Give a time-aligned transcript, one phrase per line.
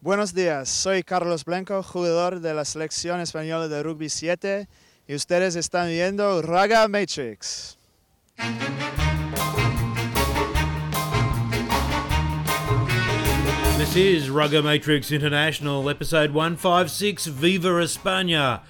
[0.00, 4.68] Buenos días, soy Carlos Blanco, jugador de la selección española de rugby 7
[5.08, 7.76] y ustedes están viendo Raga Matrix.
[13.76, 18.60] This is Rugger Matrix International, episode 156 Viva España.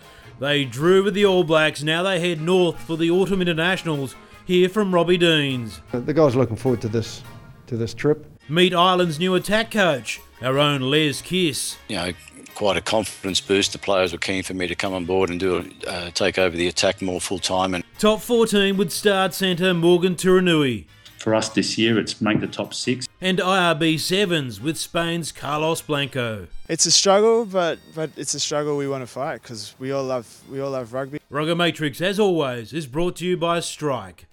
[0.40, 4.16] They drew with the All Blacks, now they head north for the Autumn Internationals.
[4.46, 5.82] Hear from Robbie Deans.
[5.92, 7.22] The guys are looking forward to this
[7.66, 8.24] to this trip.
[8.48, 11.77] Meet Ireland's new attack coach, our own Les Kiss.
[11.89, 12.12] you know,
[12.55, 13.73] quite a confidence boost.
[13.73, 16.56] The players were keen for me to come on board and do uh, take over
[16.56, 17.74] the attack more full time.
[17.74, 20.87] And Top 14 with starred centre Morgan Turinui.
[21.19, 23.09] For us this year, it's make the top six.
[23.20, 26.47] And IRB Sevens with Spain's Carlos Blanco.
[26.69, 30.05] It's a struggle, but but it's a struggle we want to fight because we all
[30.05, 31.19] love we all love rugby.
[31.28, 34.27] Rugger Matrix, as always, is brought to you by Strike.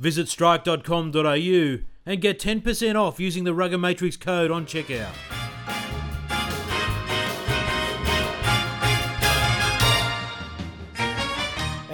[0.00, 5.14] Visit strike.com.au and get 10% off using the Rugger Matrix code on checkout.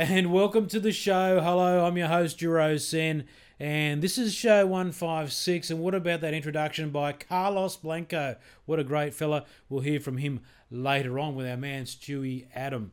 [0.01, 1.43] And welcome to the show.
[1.43, 3.25] Hello, I'm your host, Juro Sen,
[3.59, 5.69] and this is show 156.
[5.69, 8.37] And what about that introduction by Carlos Blanco?
[8.65, 9.45] What a great fella.
[9.69, 10.41] We'll hear from him
[10.71, 12.93] later on with our man, Stewie Adam.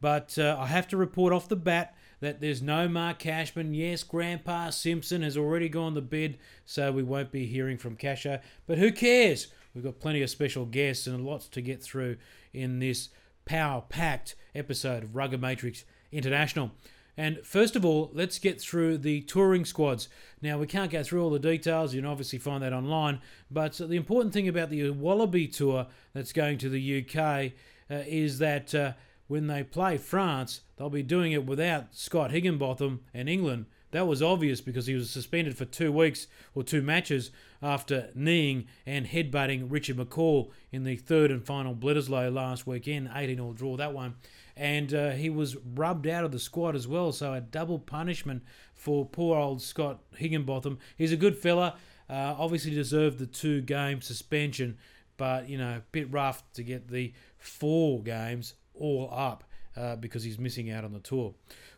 [0.00, 3.72] But uh, I have to report off the bat that there's no Mark Cashman.
[3.72, 8.40] Yes, Grandpa Simpson has already gone to bed, so we won't be hearing from Casher.
[8.66, 9.46] But who cares?
[9.76, 12.16] We've got plenty of special guests and lots to get through
[12.52, 13.10] in this
[13.44, 16.70] power packed episode of Rugger Matrix International.
[17.16, 20.08] And first of all, let's get through the touring squads.
[20.40, 23.20] Now, we can't go through all the details, you can obviously find that online,
[23.50, 27.52] but the important thing about the Wallaby tour that's going to the UK
[27.90, 28.92] uh, is that uh,
[29.26, 33.66] when they play France, they'll be doing it without Scott Higginbotham and England.
[33.90, 37.30] That was obvious because he was suspended for two weeks or two matches
[37.62, 43.40] after kneeing and headbutting Richard McCaw in the third and final Bledisloe last weekend, 18
[43.40, 44.16] all draw that one.
[44.58, 48.42] And uh, he was rubbed out of the squad as well, so a double punishment
[48.74, 50.80] for poor old Scott Higginbotham.
[50.96, 51.76] He's a good fella,
[52.10, 54.76] uh, obviously deserved the two game suspension,
[55.16, 59.44] but you know, a bit rough to get the four games all up
[59.76, 61.34] uh, because he's missing out on the tour.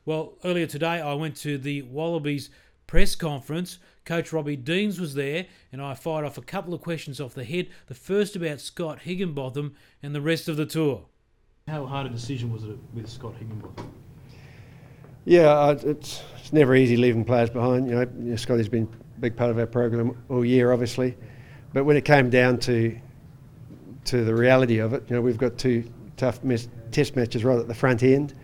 [0.07, 2.49] Well, earlier today I went to the Wallabies
[2.87, 3.79] press conference.
[4.07, 7.45] Coach Robbie Deans was there, and I fired off a couple of questions off the
[7.45, 7.69] head.
[7.89, 11.05] The first about Scott Higginbotham and the rest of the tour.
[11.69, 13.93] How hard a decision was it with Scott Higginbotham?
[15.25, 17.89] Yeah, it's, it's never easy leaving players behind.
[17.89, 21.17] You know, Scotty's been a big part of our program all year, obviously.
[21.73, 22.99] But when it came down to
[24.07, 25.85] to the reality of it, you know, we've got two
[26.17, 28.35] tough mes- test matches right at the front end,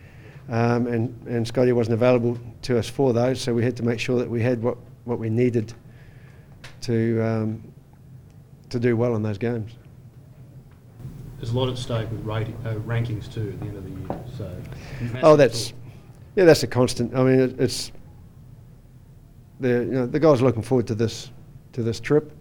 [0.49, 3.99] um, and and Scotty wasn't available to us for those, so we had to make
[3.99, 5.73] sure that we had what, what we needed
[6.83, 7.73] to um,
[8.69, 9.73] to do well in those games.
[11.39, 13.91] There's a lot at stake with rating, uh, rankings too at the end of the
[13.91, 14.25] year.
[14.39, 15.75] So, Oh, that's
[16.35, 17.15] yeah, that's a constant.
[17.15, 17.93] I mean, it, it's
[19.61, 21.31] the you know the guys are looking forward to this
[21.73, 22.33] to this trip.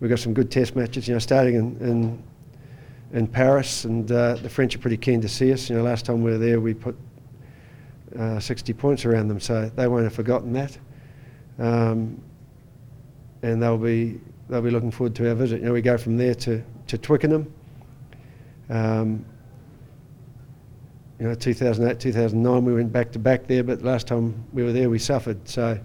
[0.00, 1.08] We've got some good test matches.
[1.08, 2.22] You know, starting in in,
[3.12, 5.68] in Paris, and uh, the French are pretty keen to see us.
[5.68, 6.96] You know, last time we were there, we put
[8.18, 10.78] uh, 60 points around them, so they won't have forgotten that.
[11.58, 12.20] Um,
[13.42, 15.60] and they'll be they'll be looking forward to our visit.
[15.60, 17.52] You know, we go from there to to Twickenham.
[18.68, 19.24] Um,
[21.18, 24.72] you know, 2008, 2009, we went back to back there, but last time we were
[24.72, 25.48] there, we suffered.
[25.48, 25.78] So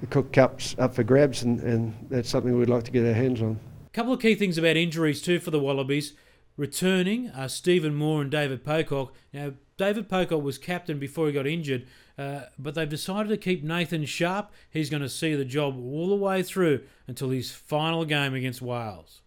[0.00, 3.12] the Cook Cup's up for grabs, and, and that's something we'd like to get our
[3.12, 3.58] hands on.
[3.86, 6.14] A couple of key things about injuries too for the Wallabies.
[6.56, 9.14] Returning are Stephen Moore and David Pocock.
[9.32, 11.86] Now, David Pocock was captain before he got injured,
[12.18, 14.50] uh, but they've decided to keep Nathan Sharpe.
[14.68, 18.60] He's going to see the job all the way through until his final game against
[18.60, 19.22] Wales.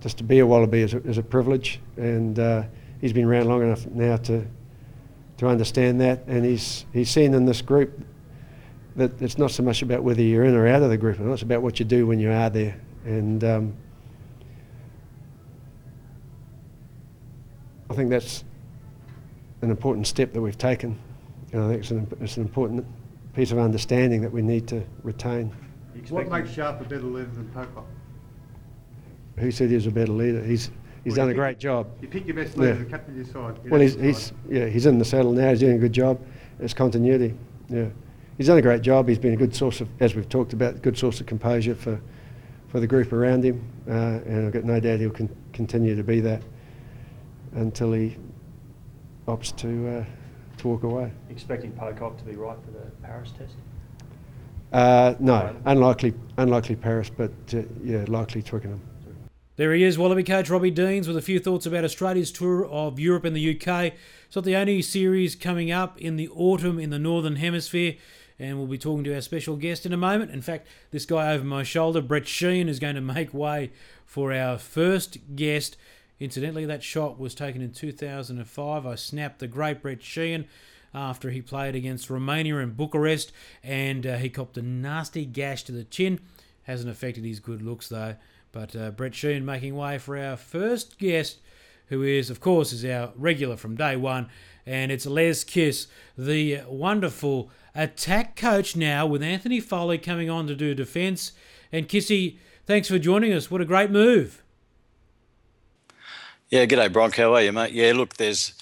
[0.00, 2.62] Just to be a Wallaby is a, is a privilege, and uh,
[3.00, 4.46] he's been around long enough now to
[5.38, 8.04] to understand that, and he's he's seen in this group
[8.96, 11.42] that it's not so much about whether you're in or out of the group, it's
[11.42, 13.76] about what you do when you are there, and um,
[17.90, 18.44] I think that's
[19.62, 20.98] an important step that we've taken.
[21.52, 22.86] And I think it's an, it's an important
[23.34, 25.52] piece of understanding that we need to retain.
[26.10, 27.86] What makes Sharpe a better leader than Pocock?
[29.38, 30.42] Who said he was a better leader?
[30.42, 30.70] He's
[31.04, 31.86] he's Well, done a great pick- job.
[32.02, 32.78] You pick your best leader Yeah.
[32.84, 33.58] to captain your side.
[33.62, 34.36] your Well, he's, he's side.
[34.48, 35.50] yeah he's in the saddle now.
[35.50, 36.18] He's doing a good job.
[36.60, 37.34] It's continuity.
[37.68, 37.86] Yeah,
[38.36, 39.08] he's done a great job.
[39.08, 42.00] He's been a good source of, as we've talked about, good source of composure for
[42.68, 43.92] for the group around him, uh,
[44.26, 46.42] and I've got no doubt he'll con- continue to be that
[47.54, 48.16] until he
[49.26, 50.04] opts to uh,
[50.58, 51.10] to walk away.
[51.30, 53.54] expecting Pocock to be right for the Paris test.
[54.72, 58.80] Uh, no, unlikely, unlikely Paris, but uh, yeah, likely Twickenham.
[59.58, 63.00] There he is, Wallaby coach Robbie Deans, with a few thoughts about Australia's tour of
[63.00, 63.92] Europe and the UK.
[64.24, 67.96] It's not the only series coming up in the autumn in the Northern Hemisphere,
[68.38, 70.30] and we'll be talking to our special guest in a moment.
[70.30, 73.72] In fact, this guy over my shoulder, Brett Sheehan, is going to make way
[74.06, 75.76] for our first guest.
[76.20, 78.86] Incidentally, that shot was taken in 2005.
[78.86, 80.46] I snapped the great Brett Sheehan
[80.94, 83.32] after he played against Romania in Bucharest,
[83.64, 86.20] and uh, he copped a nasty gash to the chin.
[86.62, 88.14] Hasn't affected his good looks though.
[88.52, 91.38] But uh, Brett Sheehan making way for our first guest,
[91.86, 94.28] who is, of course, is our regular from day one,
[94.66, 95.86] and it's Les Kiss,
[96.16, 101.32] the wonderful attack coach now with Anthony Foley coming on to do defence.
[101.72, 102.36] And Kissy,
[102.66, 103.50] thanks for joining us.
[103.50, 104.42] What a great move.
[106.50, 107.16] Yeah, g'day, Bronk.
[107.16, 107.72] How are you, mate?
[107.72, 108.54] Yeah, look, there's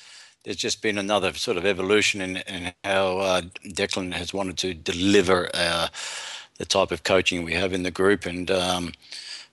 [0.43, 4.75] there's just been another sort of evolution in, in how uh, Declan has wanted to
[4.75, 5.89] deliver uh,
[6.59, 8.93] the type of coaching we have in the group, and um,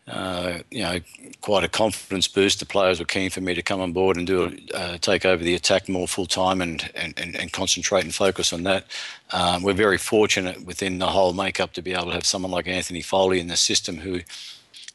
[0.07, 0.99] uh, you know,
[1.41, 2.59] quite a confidence boost.
[2.59, 5.41] The players were keen for me to come on board and do uh, take over
[5.41, 8.85] the attack more full time and, and, and, concentrate and focus on that.
[9.31, 12.67] Um, we're very fortunate within the whole makeup to be able to have someone like
[12.67, 14.15] Anthony Foley in the system who,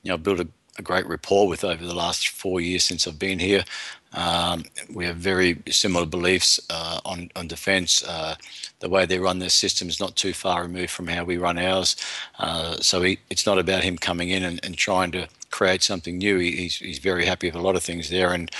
[0.03, 3.19] you know, built a, a great rapport with over the last four years since I've
[3.19, 3.65] been here.
[4.13, 8.03] Um, we have very similar beliefs uh, on on defence.
[8.03, 8.37] Uh,
[8.81, 11.59] the way they run their system is not too far removed from how we run
[11.59, 11.97] ours.
[12.39, 16.19] Uh, so he, it's not about him coming in and, and trying to create something
[16.19, 16.39] new.
[16.39, 18.51] He, he's he's very happy with a lot of things there, and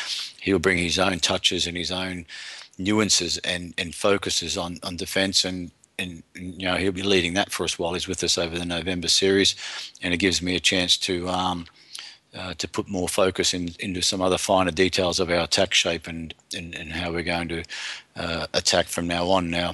[0.41, 2.27] he'll bring his own touches and his own
[2.77, 7.51] nuances and, and focuses on on defence and and you know he'll be leading that
[7.51, 9.55] for us while he's with us over the November series,
[10.03, 11.67] and it gives me a chance to um,
[12.33, 16.35] to put more focus in, into some other finer details of our attack shape and,
[16.57, 17.65] and, and how we're going to
[18.17, 19.51] uh, attack from now on.
[19.51, 19.73] Now,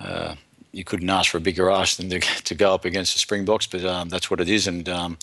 [0.00, 0.34] uh,
[0.72, 3.66] you couldn't ask for a bigger ask than to, to go up against the Springboks,
[3.66, 5.18] but um, that's what it is, and um,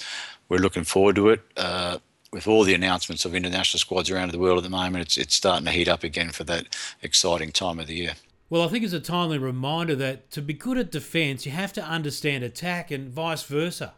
[0.50, 1.42] we're looking forward to it.
[1.56, 2.00] Uh,
[2.32, 5.36] with all the announcements of international squads around the world at the moment, it's, it's
[5.36, 6.66] starting to heat up again for that
[7.02, 8.14] exciting time of the year.
[8.50, 11.74] Well, I think it's a timely reminder that to be good at defence, you have
[11.74, 13.94] to understand attack and vice versa.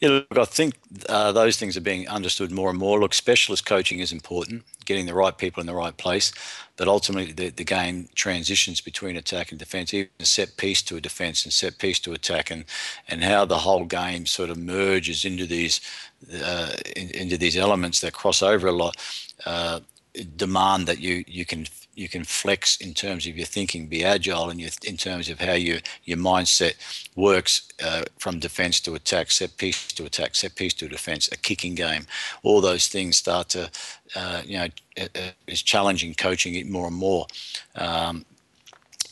[0.00, 0.76] Yeah, look, I think
[1.10, 3.00] uh, those things are being understood more and more.
[3.00, 6.32] Look, specialist coaching is important, getting the right people in the right place,
[6.76, 11.02] but ultimately the, the game transitions between attack and defence, even set piece to a
[11.02, 12.64] defence and set piece to attack, and
[13.08, 15.82] and how the whole game sort of merges into these
[16.44, 18.96] uh, in, into these elements that cross over a lot.
[19.44, 19.80] Uh,
[20.36, 21.66] demand that you you can
[22.00, 25.38] you can flex in terms of your thinking, be agile in your in terms of
[25.38, 26.74] how your your mindset
[27.14, 31.36] works uh, from defence to attack, set piece to attack, set piece to defence, a
[31.36, 32.06] kicking game.
[32.42, 33.70] All those things start to,
[34.16, 34.68] uh, you know,
[34.98, 37.26] uh, uh, is challenging coaching it more and more.
[37.74, 38.24] Um,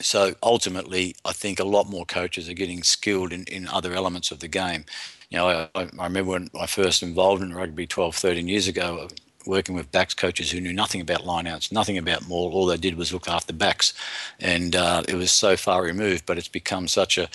[0.00, 4.30] so ultimately, I think a lot more coaches are getting skilled in, in other elements
[4.30, 4.86] of the game.
[5.28, 9.08] You know, I, I remember when I first involved in rugby 12, 13 years ago,
[9.48, 12.52] working with backs coaches who knew nothing about lineouts, nothing about maul.
[12.52, 13.94] All they did was look after backs,
[14.38, 16.26] and uh, it was so far removed.
[16.26, 17.28] But it's become such a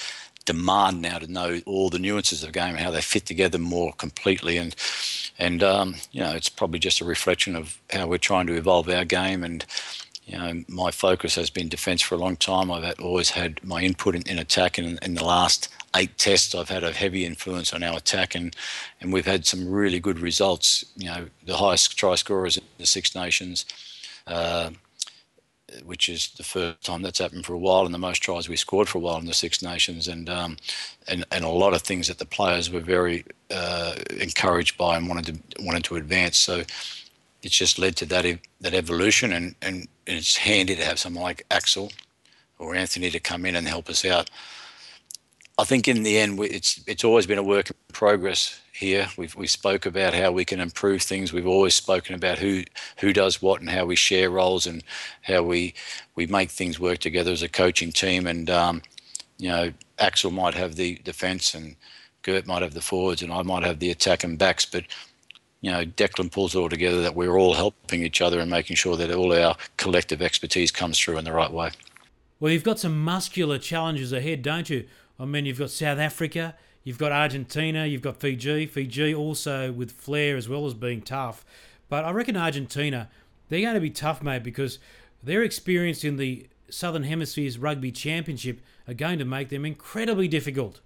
[0.45, 3.92] demand now to know all the nuances of the game, how they fit together more
[3.94, 4.75] completely, and
[5.39, 8.88] and um, you know it's probably just a reflection of how we're trying to evolve
[8.88, 9.66] our game and.
[10.25, 12.71] You know, my focus has been defence for a long time.
[12.71, 16.69] I've always had my input in, in attack, and in the last eight tests, I've
[16.69, 18.56] had a heavy influence on our attack, and
[19.01, 20.86] and we've had some really good results.
[20.98, 23.66] You know, the highest try scorers in the Six Nations.
[24.26, 24.71] Uh,
[25.85, 28.56] which is the first time that's happened for a while, and the most tries we
[28.56, 30.57] scored for a while in the Six Nations, and um,
[31.07, 35.07] and and a lot of things that the players were very uh, encouraged by and
[35.07, 36.38] wanted to wanted to advance.
[36.38, 36.64] So
[37.42, 41.45] it's just led to that that evolution, and and it's handy to have someone like
[41.50, 41.92] Axel
[42.59, 44.30] or Anthony to come in and help us out.
[45.57, 49.07] I think in the end, it's it's always been a work in progress here.
[49.18, 51.31] We've we spoke about how we can improve things.
[51.31, 52.64] We've always spoken about who
[52.98, 54.83] who does what and how we share roles and
[55.22, 55.76] how we
[56.16, 58.26] we make things work together as a coaching team.
[58.26, 58.81] And um,
[59.38, 61.76] you know, Axel might have the defence and
[62.24, 64.86] Gert might have the forwards and I might have the attack and backs, but
[65.62, 68.76] you know, Declan pulls it all together that we're all helping each other and making
[68.76, 71.72] sure that all our collective expertise comes through in the right way.
[72.40, 74.86] Well, you've got some muscular challenges ahead, don't you?
[75.23, 76.53] I mean, you've got South Africa,
[76.83, 78.65] you've got Argentina, you've got Fiji.
[78.65, 81.45] Fiji also with flair as well as being tough.
[81.87, 83.09] But I reckon Argentina,
[83.47, 84.80] they're going to be tough, mate, because
[85.23, 90.81] their experience in the Southern Hemisphere's Rugby Championship are going to make them incredibly difficult.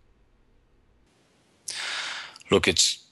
[2.51, 3.06] Look, it's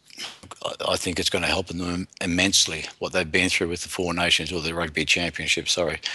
[0.87, 4.13] I think it's going to help them immensely what they've been through with the Four
[4.13, 5.67] Nations or the Rugby Championship.
[5.69, 5.99] Sorry.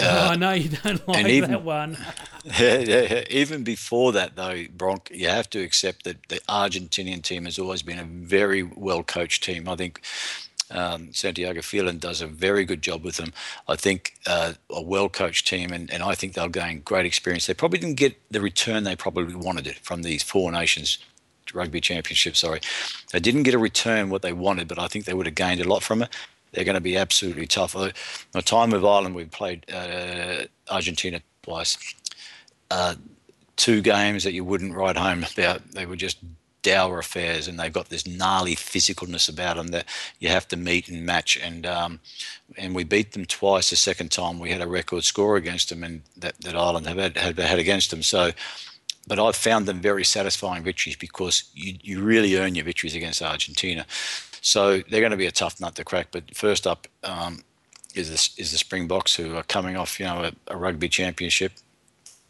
[0.00, 1.98] Uh, I know you don't like even- that one.
[2.58, 3.24] Yeah.
[3.28, 7.82] Even before that, though, Bronk, you have to accept that the Argentinian team has always
[7.82, 9.68] been a very well coached team.
[9.68, 10.00] I think
[10.70, 13.34] um, Santiago Phelan does a very good job with them.
[13.68, 17.46] I think uh, a well coached team, and, and I think they'll gain great experience.
[17.46, 20.96] They probably didn't get the return they probably wanted it from these Four Nations
[21.54, 22.36] Rugby Championship.
[22.36, 22.60] Sorry,
[23.12, 25.60] they didn't get a return what they wanted, but I think they would have gained
[25.60, 26.08] a lot from it.
[26.52, 27.74] They're going to be absolutely tough.
[27.74, 27.92] Uh,
[28.34, 31.78] My time with Ireland, we've played uh, Argentina twice
[32.70, 32.94] uh,
[33.56, 35.70] two games that you wouldn't write home about.
[35.72, 36.18] They were just
[36.62, 39.86] dour affairs, and they've got this gnarly physicalness about them that
[40.20, 41.38] you have to meet and match.
[41.42, 42.00] And um,
[42.56, 43.70] and we beat them twice.
[43.70, 46.98] The second time we had a record score against them, and that, that Ireland have
[46.98, 48.02] had, had had against them.
[48.02, 48.32] So.
[49.06, 53.20] But I've found them very satisfying victories because you, you really earn your victories against
[53.20, 53.84] Argentina.
[54.40, 56.08] So they're going to be a tough nut to crack.
[56.12, 57.42] But first up um,
[57.94, 61.52] is the, is the Springboks, who are coming off you know a, a rugby championship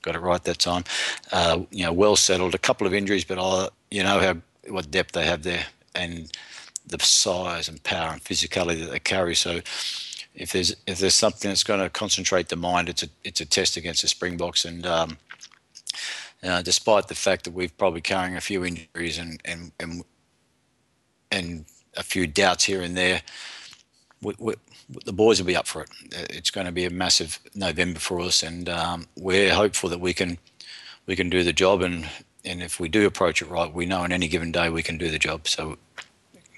[0.02, 0.84] got it right that time.
[1.32, 2.54] Uh, you know, well settled.
[2.54, 4.36] A couple of injuries, but I, you know how
[4.68, 6.30] what depth they have there and
[6.86, 9.34] the size and power and physicality that they carry.
[9.34, 9.60] So,
[10.34, 13.46] if there's if there's something that's going to concentrate the mind, it's a it's a
[13.46, 14.64] test against the Springboks.
[14.64, 15.16] And um,
[16.42, 20.04] uh, despite the fact that we've probably carrying a few injuries and and and,
[21.30, 21.64] and
[21.96, 23.22] a few doubts here and there,
[24.22, 24.54] we, we,
[25.04, 25.90] the boys will be up for it.
[26.30, 30.14] It's going to be a massive November for us, and um, we're hopeful that we
[30.14, 30.38] can
[31.06, 31.82] we can do the job.
[31.82, 32.08] And
[32.44, 34.98] and if we do approach it right, we know on any given day we can
[34.98, 35.46] do the job.
[35.46, 35.78] So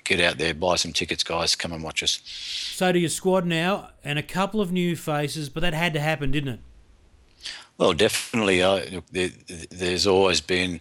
[0.05, 1.55] get out there, buy some tickets, guys.
[1.57, 2.21] Come and watch us.
[2.25, 6.01] So to your squad now, and a couple of new faces, but that had to
[6.01, 6.61] happen, didn't it?
[7.79, 8.63] Well, definitely.
[8.63, 9.31] Uh, there,
[9.71, 10.81] there's always been,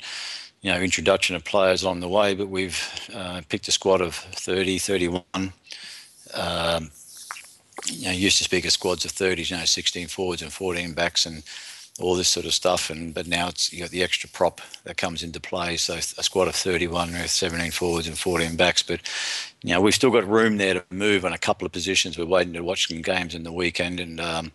[0.61, 2.79] you know, introduction of players along the way, but we've
[3.13, 5.23] uh, picked a squad of 30, 31.
[6.33, 6.91] Um,
[7.85, 10.93] you know, used to speak of squads of 30s, you know, 16 forwards and 14
[10.93, 11.43] backs and
[11.99, 12.89] all this sort of stuff.
[12.89, 15.77] And but now it's you got the extra prop that comes into play.
[15.77, 18.83] So a squad of 31 with 17 forwards and 14 backs.
[18.83, 19.01] But
[19.63, 22.17] you know, we've still got room there to move on a couple of positions.
[22.17, 24.51] We're waiting to watch some games in the weekend, and um,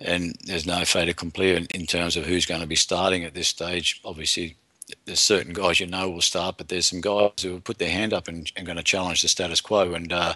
[0.00, 3.34] and there's no fait accompli in, in terms of who's going to be starting at
[3.34, 4.00] this stage.
[4.04, 4.56] Obviously.
[5.06, 7.88] There's certain guys you know will start, but there's some guys who have put their
[7.88, 9.94] hand up and, and going to challenge the status quo.
[9.94, 10.34] And uh,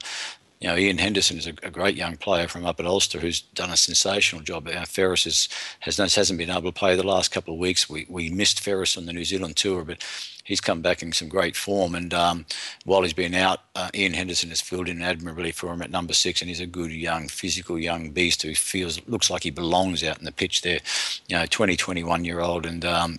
[0.60, 3.42] you know, Ian Henderson is a, a, great young player from up at Ulster who's
[3.42, 4.66] done a sensational job.
[4.68, 5.48] Uh, Ferris is,
[5.80, 7.90] has hasn't been able to play the last couple of weeks.
[7.90, 10.02] We we missed Ferris on the New Zealand tour, but
[10.46, 11.94] he's come back in some great form.
[11.94, 12.46] And um,
[12.84, 16.14] while he's been out, uh, Ian Henderson has filled in admirably for him at number
[16.14, 20.02] six, and he's a good young, physical young beast who feels looks like he belongs
[20.02, 20.78] out in the pitch there.
[21.28, 23.18] You know, 20, 21 year old, and um,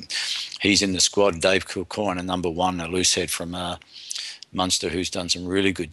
[0.60, 1.40] he's in the squad.
[1.40, 3.78] Dave Kilcoyne, a number one, a loose head from uh,
[4.52, 5.92] Munster, who's done some really good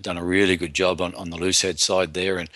[0.00, 2.38] done a really good job on, on the loose head side there.
[2.38, 2.48] And,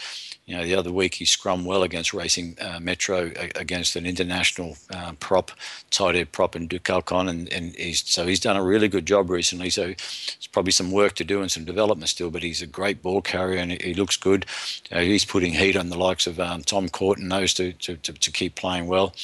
[0.46, 4.76] you know, the other week he scrum well against Racing uh, Metro against an international
[4.92, 5.52] uh, prop,
[5.90, 7.28] tight head prop in Ducalcon.
[7.28, 9.70] And, and he's, so he's done a really good job recently.
[9.70, 13.02] So it's probably some work to do and some development still, but he's a great
[13.02, 14.46] ball carrier and he looks good.
[14.90, 18.12] Uh, he's putting heat on the likes of um, Tom and those to, to, to,
[18.12, 19.14] to keep playing well.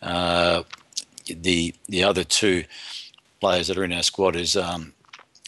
[0.00, 0.62] Uh,
[1.26, 2.64] the, the other two
[3.40, 4.92] players that are in our squad is um,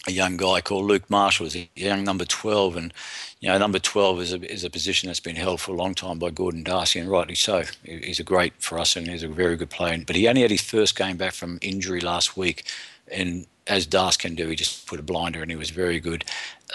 [0.07, 2.93] a young guy called Luke Marshall, is a young number 12, and
[3.39, 5.93] you know number 12 is a is a position that's been held for a long
[5.93, 7.63] time by Gordon Darcy, and rightly so.
[7.83, 9.97] He's a great for us, and he's a very good player.
[10.05, 12.65] But he only had his first game back from injury last week,
[13.11, 16.25] and as Darcy can do, he just put a blinder, and he was very good,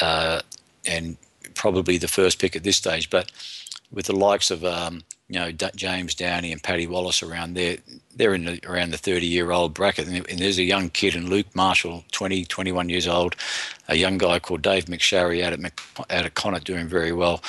[0.00, 0.40] uh,
[0.86, 1.16] and
[1.54, 3.10] probably the first pick at this stage.
[3.10, 3.30] But
[3.90, 7.76] with the likes of um, you know James Downey and Paddy Wallace around there,
[8.14, 10.08] they're in the, around the 30 year old bracket.
[10.08, 13.36] And, there's a young kid in Luke Marshall, 20, 21 years old,
[13.88, 17.42] a young guy called Dave McSharry out at, Mc, out at Connacht doing very well.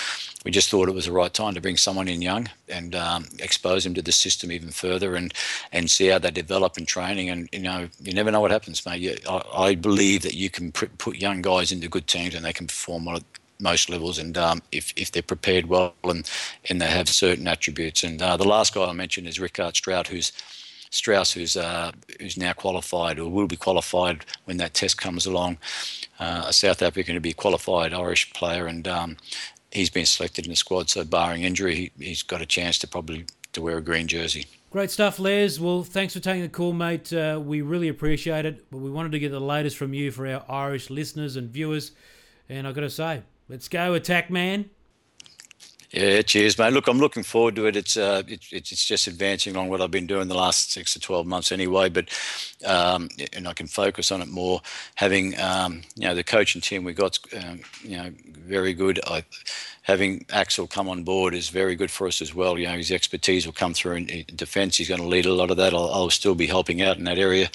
[0.45, 3.25] We just thought it was the right time to bring someone in young and um,
[3.39, 5.33] expose him to the system even further and,
[5.73, 7.29] and see how they develop in training.
[7.29, 9.01] And, you know, you never know what happens, mate.
[9.01, 12.53] You, I, I, believe that you can put young guys into good teams and they
[12.53, 13.19] can perform well
[13.59, 16.29] most levels, and um, if, if they're prepared well and
[16.69, 18.03] and they have certain attributes.
[18.03, 20.31] And uh, the last guy I mentioned is Richardt Strout, who's
[20.91, 25.57] Strauss, who's uh, who's now qualified or will be qualified when that test comes along.
[26.19, 29.17] Uh, a South African to be qualified Irish player, and um,
[29.71, 30.89] he's been selected in the squad.
[30.89, 34.45] So barring injury, he, has got a chance to probably to wear a green jersey.
[34.71, 35.59] Great stuff, Les.
[35.59, 37.11] Well, thanks for taking the call, mate.
[37.11, 38.65] Uh, we really appreciate it.
[38.69, 41.91] But we wanted to get the latest from you for our Irish listeners and viewers.
[42.49, 44.69] And I've got to say, Let's go, attack man.
[45.91, 46.71] Yeah, cheers, mate.
[46.71, 47.75] Look, I'm looking forward to it.
[47.75, 50.99] It's uh, it, it's just advancing on what I've been doing the last six to
[50.99, 51.89] twelve months anyway.
[51.89, 52.09] But
[52.63, 54.61] um, and I can focus on it more.
[54.95, 58.99] Having um, you know the coaching team we got, um, you know, very good.
[59.07, 59.23] I,
[59.89, 62.59] having Axel come on board is very good for us as well.
[62.59, 64.77] You know, his expertise will come through in, in defence.
[64.77, 65.73] He's going to lead a lot of that.
[65.73, 67.49] I'll, I'll still be helping out in that area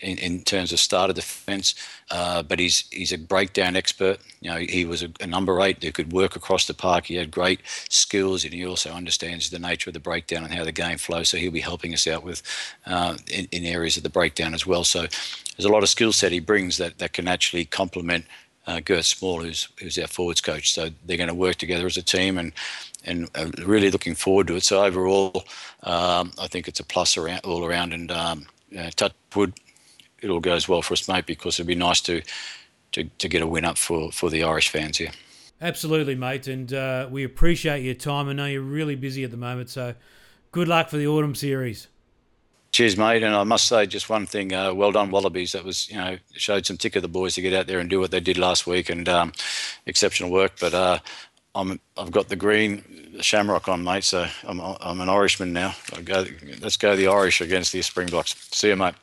[0.00, 1.74] in, in terms of starter defence.
[2.10, 4.18] Uh, but he's he's a breakdown expert.
[4.42, 7.06] You know, he was a, a, number eight that could work across the park.
[7.06, 10.64] He had great skills, and he also understands the nature of the breakdown and how
[10.64, 11.30] the game flows.
[11.30, 12.42] So he'll be helping us out with
[12.84, 14.84] uh, in, in areas of the breakdown as well.
[14.84, 18.26] So there's a lot of skill set he brings that that can actually complement
[18.68, 20.72] uh, Gert Smal, who's who's our forwards coach.
[20.72, 22.52] So they're going to work together as a team, and
[23.04, 24.64] and uh, really looking forward to it.
[24.64, 25.44] So overall,
[25.82, 28.46] um, I think it's a plus around all around, and um,
[28.96, 29.54] touch wood,
[30.20, 32.22] it all goes well for us, mate, because it'd be nice to
[32.92, 35.12] to, to get a win up for for the Irish fans here.
[35.60, 38.28] Absolutely, mate, and uh, we appreciate your time.
[38.28, 39.94] I know you're really busy at the moment, so
[40.52, 41.88] good luck for the autumn series.
[42.72, 43.22] Cheers, mate.
[43.22, 45.52] And I must say, just one thing: uh, well done, Wallabies.
[45.52, 47.88] That was, you know, showed some tick of the boys to get out there and
[47.88, 49.32] do what they did last week, and um,
[49.86, 50.52] exceptional work.
[50.60, 50.98] But uh,
[51.54, 54.04] I'm, I've got the green shamrock on, mate.
[54.04, 55.74] So I'm, I'm an Irishman now.
[56.04, 56.26] Go,
[56.60, 58.34] let's go the Irish against the Springboks.
[58.52, 58.94] See you, mate.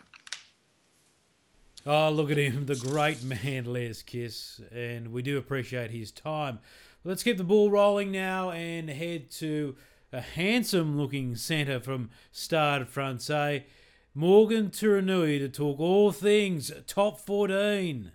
[1.87, 6.57] Oh, look at him, the great man, Les Kiss, and we do appreciate his time.
[7.03, 9.75] Let's keep the ball rolling now and head to
[10.15, 13.65] a handsome looking centre from Stade Francais,
[14.13, 18.13] Morgan Turinui, to talk all things top 14.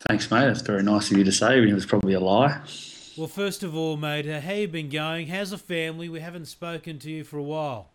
[0.00, 0.46] Thanks, mate.
[0.46, 1.62] That's very nice of you to say.
[1.62, 2.60] It was probably a lie.
[3.16, 5.28] Well, first of all, mate, how you been going?
[5.28, 6.08] How's the family?
[6.08, 7.90] We haven't spoken to you for a while.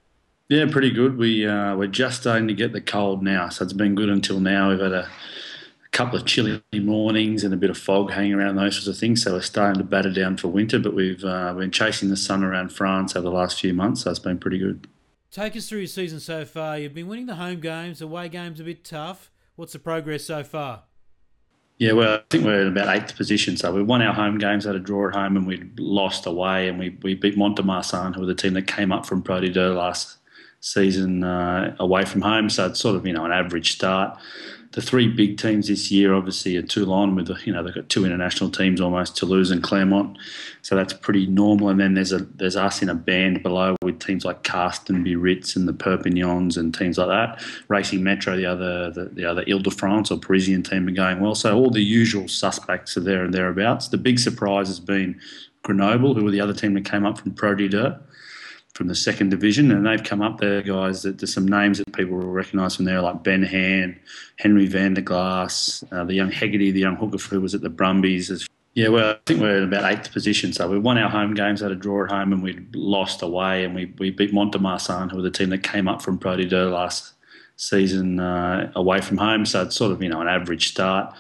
[0.48, 1.18] Yeah, pretty good.
[1.18, 4.40] We uh, we're just starting to get the cold now, so it's been good until
[4.40, 4.70] now.
[4.70, 5.10] We've had a, a,
[5.94, 9.24] couple of chilly mornings and a bit of fog hanging around those sorts of things.
[9.24, 12.44] So we're starting to batter down for winter, but we've uh, been chasing the sun
[12.44, 14.88] around France over the last few months, so it's been pretty good.
[15.32, 16.78] Take us through your season so far.
[16.78, 19.32] You've been winning the home games, the away games a bit tough.
[19.56, 20.84] What's the progress so far?
[21.78, 23.58] Yeah, well, I think we're in about eighth position.
[23.58, 26.68] So we won our home games, had a draw at home, and we lost away,
[26.70, 29.76] and we, we beat Mont-de-Marsan, who were the team that came up from Pro D2
[29.76, 30.18] last
[30.64, 32.50] season uh, away from home.
[32.50, 34.18] So it's sort of you know an average start.
[34.74, 38.06] The three big teams this year, obviously, are Toulon with you know they've got two
[38.06, 40.18] international teams almost, Toulouse and Clermont.
[40.64, 41.70] So that's pretty normal.
[41.70, 45.56] And then there's a there's us in a band below with teams like Castres, Biarritz,
[45.56, 47.44] and the Perpignans and teams like that.
[47.68, 51.36] Racing Metro, the other the, the other Ile-de-France or Parisian team, are going well.
[51.36, 53.90] So all the usual suspects are there and thereabouts.
[53.90, 55.20] The big surprise has been
[55.62, 58.00] Grenoble, who were the other team that came up from Pro D2
[58.74, 61.04] from the second division, and they've come up there, guys.
[61.04, 64.00] That there's some names that people will recognise from there, like Ben Hand,
[64.38, 67.70] Henry Van der Glass, uh, the young Hegarty, the young hooker who was at the
[67.70, 68.48] Brumbies.
[68.74, 70.52] Yeah, well, I think we're in about eighth position.
[70.52, 73.64] So we won our home games, had a draw at home, and we lost away,
[73.64, 76.72] and we, we beat Mont-de-Marsan, who were the team that came up from Pro D2
[76.72, 77.14] last
[77.56, 79.46] season uh, away from home.
[79.46, 81.14] So it's sort of you know an average start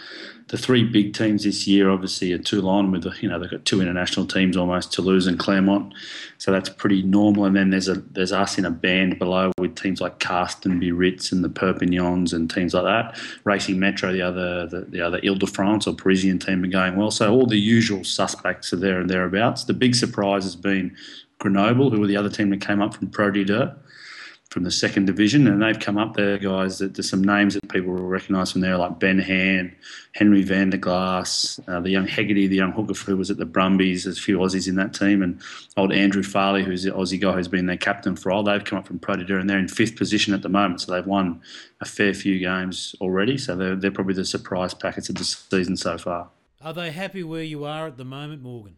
[0.47, 3.81] the three big teams this year, obviously, are Toulon with you know they've got two
[3.81, 5.93] international teams almost, Toulouse and Clermont,
[6.37, 7.45] so that's pretty normal.
[7.45, 11.31] And then there's a there's us in a band below with teams like Castres, Biarritz,
[11.31, 13.19] and the Perpignans and teams like that.
[13.43, 17.11] Racing Metro, the other the, the other Ile-de-France or Parisian team, are going well.
[17.11, 19.63] So all the usual suspects are there and thereabouts.
[19.63, 20.95] The big surprise has been
[21.39, 23.75] Grenoble, who were the other team that came up from Pro D2
[24.53, 26.77] from the second division, and they've come up there, guys.
[26.77, 29.75] That there's some names that people will recognise from there, like Ben Hand,
[30.13, 33.45] Henry Van der Glass, uh, the young Hegarty, the young hooker who was at the
[33.45, 34.03] Brumbies.
[34.03, 35.41] There's a few Aussies in that team, and
[35.75, 38.43] old Andrew Farley, who's the Aussie guy who's been their captain for a while.
[38.43, 41.05] They've come up from D2, and they're in fifth position at the moment, so they've
[41.05, 41.41] won
[41.81, 43.39] a fair few games already.
[43.39, 46.29] So they're, they're probably the surprise packets of the season so far.
[46.61, 48.77] Are they happy where you are at the moment, Morgan?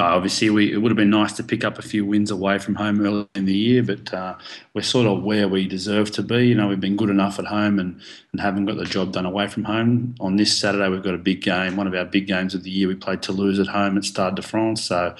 [0.00, 2.58] Uh, obviously, we, it would have been nice to pick up a few wins away
[2.58, 4.34] from home early in the year, but uh,
[4.72, 6.46] we're sort of where we deserve to be.
[6.48, 8.00] You know, we've been good enough at home and,
[8.32, 10.14] and haven't got the job done away from home.
[10.18, 12.70] On this Saturday, we've got a big game, one of our big games of the
[12.70, 12.88] year.
[12.88, 15.14] We played Toulouse at home at Stade de France, so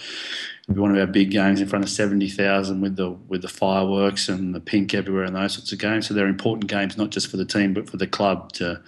[0.63, 3.43] it'll be one of our big games in front of seventy thousand with the with
[3.43, 6.09] the fireworks and the pink everywhere and those sorts of games.
[6.09, 8.81] So they're important games, not just for the team but for the club to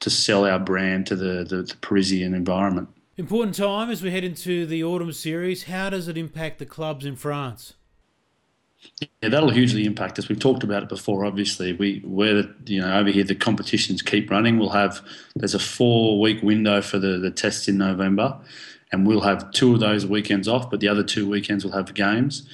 [0.00, 2.88] to sell our brand to the, the, the Parisian environment.
[3.16, 5.64] Important time as we head into the autumn series.
[5.64, 7.74] How does it impact the clubs in France?
[9.22, 10.28] Yeah, that'll hugely impact us.
[10.28, 11.24] We've talked about it before.
[11.24, 14.58] Obviously, we where you know over here the competitions keep running.
[14.58, 15.00] We'll have
[15.36, 18.36] there's a four week window for the the tests in November,
[18.90, 20.68] and we'll have two of those weekends off.
[20.68, 22.48] But the other two weekends we'll have games,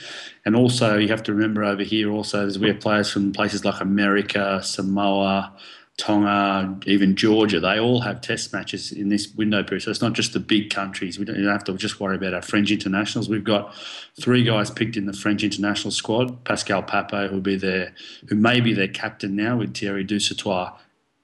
[0.44, 3.64] and also you have to remember over here also as we have players from places
[3.64, 5.56] like America, Samoa,
[6.00, 9.82] Tonga, even Georgia, they all have test matches in this window period.
[9.82, 11.18] So it's not just the big countries.
[11.18, 13.28] We don't, have to just worry about our French internationals.
[13.28, 13.74] We've got
[14.18, 16.42] three guys picked in the French international squad.
[16.44, 17.94] Pascal Pape, who'll be there,
[18.28, 20.72] who may be their captain now with Thierry Dusautoir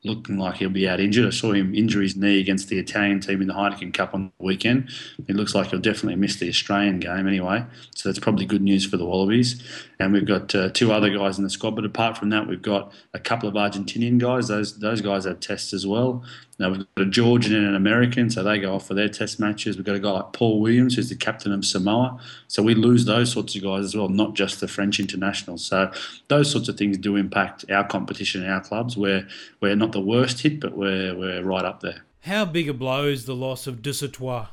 [0.07, 1.27] looking like he'll be out injured.
[1.27, 4.33] I saw him injure his knee against the Italian team in the Heineken Cup on
[4.39, 4.91] the weekend.
[5.29, 7.65] It looks like he'll definitely miss the Australian game anyway.
[7.95, 9.63] So that's probably good news for the Wallabies.
[9.99, 11.77] And we've got uh, two other guys in the squad.
[11.77, 14.49] But apart from that, we've got a couple of Argentinian guys.
[14.49, 16.25] Those those guys have tests as well.
[16.59, 19.39] Now we've got a Georgian and an American, so they go off for their test
[19.39, 19.77] matches.
[19.77, 22.19] We've got a guy like Paul Williams, who's the captain of Samoa.
[22.49, 25.65] So we lose those sorts of guys as well, not just the French internationals.
[25.65, 25.91] So
[26.29, 28.97] those sorts of things do impact our competition and our clubs.
[28.97, 29.29] Where
[29.61, 32.05] we're not the worst hit, but we're we're right up there.
[32.21, 34.49] How big a blow is the loss of Dusautoir?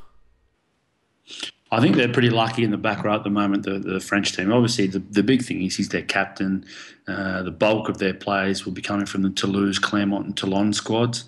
[1.71, 4.35] I think they're pretty lucky in the back row at the moment, the, the French
[4.35, 4.53] team.
[4.53, 6.65] Obviously, the, the big thing is he's their captain.
[7.07, 10.71] Uh, the bulk of their players will be coming from the Toulouse, Clermont, and Toulon
[10.73, 11.25] squads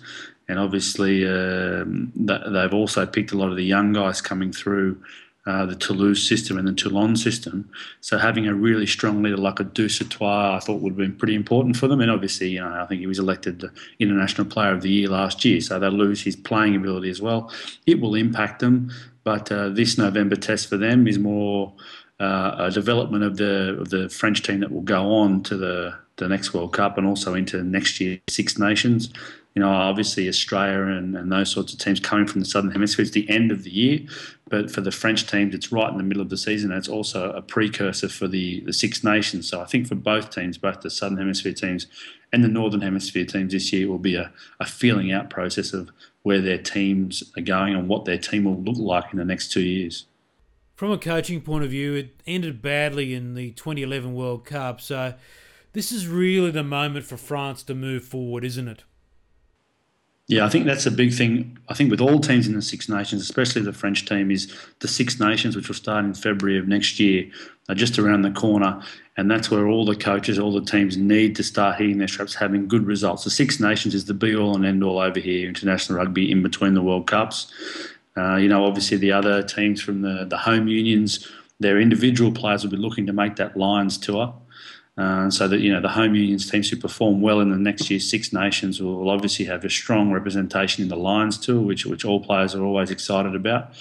[0.48, 5.00] and obviously um, they've also picked a lot of the young guys coming through
[5.46, 7.70] uh, the Toulouse system and the Toulon system.
[8.00, 11.36] So having a really strong leader like a Dusautoir, I thought would have been pretty
[11.36, 12.00] important for them.
[12.00, 13.64] And obviously, you know, I think he was elected
[14.00, 17.52] International Player of the Year last year, so they'll lose his playing ability as well.
[17.86, 18.90] It will impact them,
[19.22, 21.72] but uh, this November test for them is more
[22.18, 25.94] uh, a development of the of the French team that will go on to the
[26.16, 29.10] the next World Cup and also into next year Six Nations
[29.56, 33.04] you know, obviously Australia and, and those sorts of teams coming from the Southern Hemisphere.
[33.04, 34.00] It's the end of the year,
[34.50, 36.70] but for the French teams, it's right in the middle of the season.
[36.70, 39.48] And it's also a precursor for the, the Six Nations.
[39.48, 41.86] So I think for both teams, both the Southern Hemisphere teams
[42.34, 45.90] and the Northern Hemisphere teams this year, will be a, a feeling out process of
[46.22, 49.52] where their teams are going and what their team will look like in the next
[49.52, 50.04] two years.
[50.74, 54.82] From a coaching point of view, it ended badly in the 2011 World Cup.
[54.82, 55.14] So
[55.72, 58.84] this is really the moment for France to move forward, isn't it?
[60.28, 61.56] Yeah, I think that's a big thing.
[61.68, 64.88] I think with all teams in the Six Nations, especially the French team, is the
[64.88, 67.30] Six Nations, which will start in February of next year,
[67.68, 68.82] are just around the corner.
[69.16, 72.34] And that's where all the coaches, all the teams need to start hitting their straps,
[72.34, 73.22] having good results.
[73.22, 76.42] The Six Nations is the be all and end all over here, international rugby, in
[76.42, 77.52] between the World Cups.
[78.16, 82.64] Uh, you know, obviously the other teams from the, the home unions, their individual players
[82.64, 84.34] will be looking to make that Lions tour.
[84.98, 87.90] Uh, so that you know the home unions teams who perform well in the next
[87.90, 92.06] year's Six Nations will, obviously have a strong representation in the Lions tour, which which
[92.06, 93.74] all players are always excited about.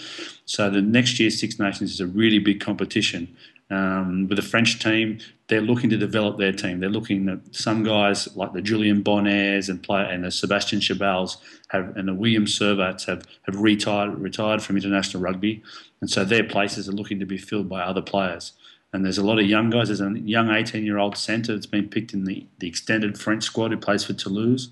[0.44, 3.34] So the next year's Six Nations is a really big competition.
[3.72, 6.82] Um, with the French team, they're looking to develop their team.
[6.82, 11.38] They're looking at some guys like the Julien Bonnaires and play and the Sebastian Chabals
[11.70, 15.64] have and the William Servats have have retired retired from international rugby,
[16.02, 18.52] and so their places are looking to be filled by other players
[18.96, 19.90] and there's a lot of young guys.
[19.90, 23.78] There's a young 18-year-old centre that's been picked in the, the extended French squad who
[23.78, 24.70] plays for Toulouse.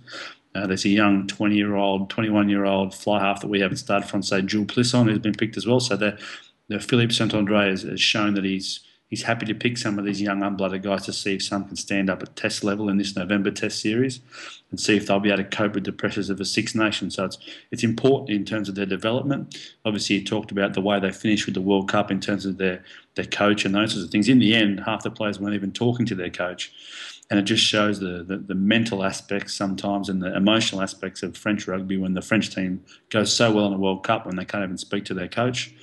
[0.55, 4.67] Uh, there's a young 20-year-old, 21-year-old fly half that we haven't started from, say Jules
[4.67, 5.81] Plisson, who's been picked as well.
[5.81, 6.17] So the,
[6.69, 10.21] the Philippe Saint-Andre has, has shown that he's he's happy to pick some of these
[10.21, 13.15] young unblooded guys to see if some can stand up at test level in this
[13.15, 14.21] November test series
[14.71, 17.15] and see if they'll be able to cope with the pressures of a Six Nations.
[17.15, 17.37] So it's
[17.71, 19.55] it's important in terms of their development.
[19.85, 22.57] Obviously, you talked about the way they finished with the World Cup in terms of
[22.57, 24.29] their, their coach and those sorts of things.
[24.29, 26.71] In the end, half the players weren't even talking to their coach.
[27.29, 31.37] And it just shows the, the, the mental aspects sometimes and the emotional aspects of
[31.37, 34.45] French rugby when the French team goes so well in a World Cup when they
[34.45, 35.73] can't even speak to their coach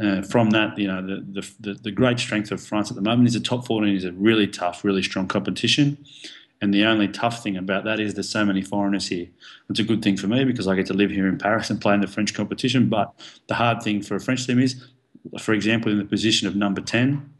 [0.00, 3.28] uh, from that, you know, the, the, the great strength of France at the moment
[3.28, 5.96] is the top 14 is a really tough, really strong competition.
[6.60, 9.28] And the only tough thing about that is there's so many foreigners here.
[9.68, 11.80] It's a good thing for me because I get to live here in Paris and
[11.80, 12.88] play in the French competition.
[12.88, 13.14] But
[13.46, 14.82] the hard thing for a French team is,
[15.38, 17.30] for example, in the position of number 10,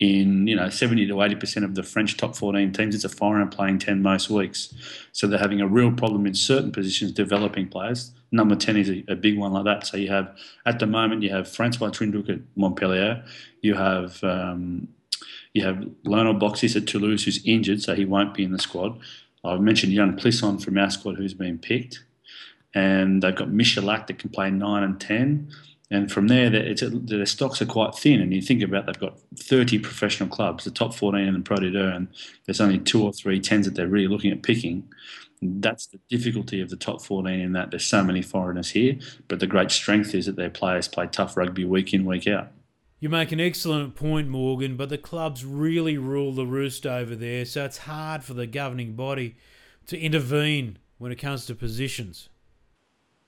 [0.00, 3.08] in you know 70 to 80 percent of the French top 14 teams, it's a
[3.08, 4.74] foreigner playing 10 most weeks.
[5.12, 8.12] So they're having a real problem in certain positions developing players.
[8.34, 9.86] Number 10 is a, a big one like that.
[9.86, 13.24] So you have at the moment you have Francois Trinh-Duc at Montpellier,
[13.62, 14.88] you have um,
[15.52, 18.98] you have Lionel Beauxis at Toulouse who's injured, so he won't be in the squad.
[19.44, 22.02] I've mentioned young Plisson from our squad who's been picked,
[22.74, 25.48] and they've got Michalak that can play nine and ten.
[25.90, 28.20] And from there, their stocks are quite thin.
[28.20, 31.58] And you think about they've got 30 professional clubs, the top 14 in the Pro
[31.58, 32.08] D2, and
[32.46, 34.88] there's only two or three tens that they're really looking at picking.
[35.42, 38.96] That's the difficulty of the top 14 in that there's so many foreigners here.
[39.28, 42.48] But the great strength is that their players play tough rugby week in, week out.
[43.00, 47.44] You make an excellent point, Morgan, but the clubs really rule the roost over there,
[47.44, 49.36] so it's hard for the governing body
[49.88, 52.30] to intervene when it comes to positions.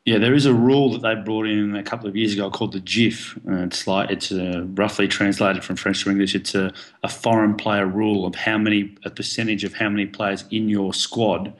[0.06, 2.72] Yeah, there is a rule that they brought in a couple of years ago called
[2.72, 3.36] the JIFF.
[3.38, 6.36] Uh, it's like it's uh, roughly translated from French to English.
[6.36, 10.44] It's a, a foreign player rule of how many a percentage of how many players
[10.52, 11.52] in your squad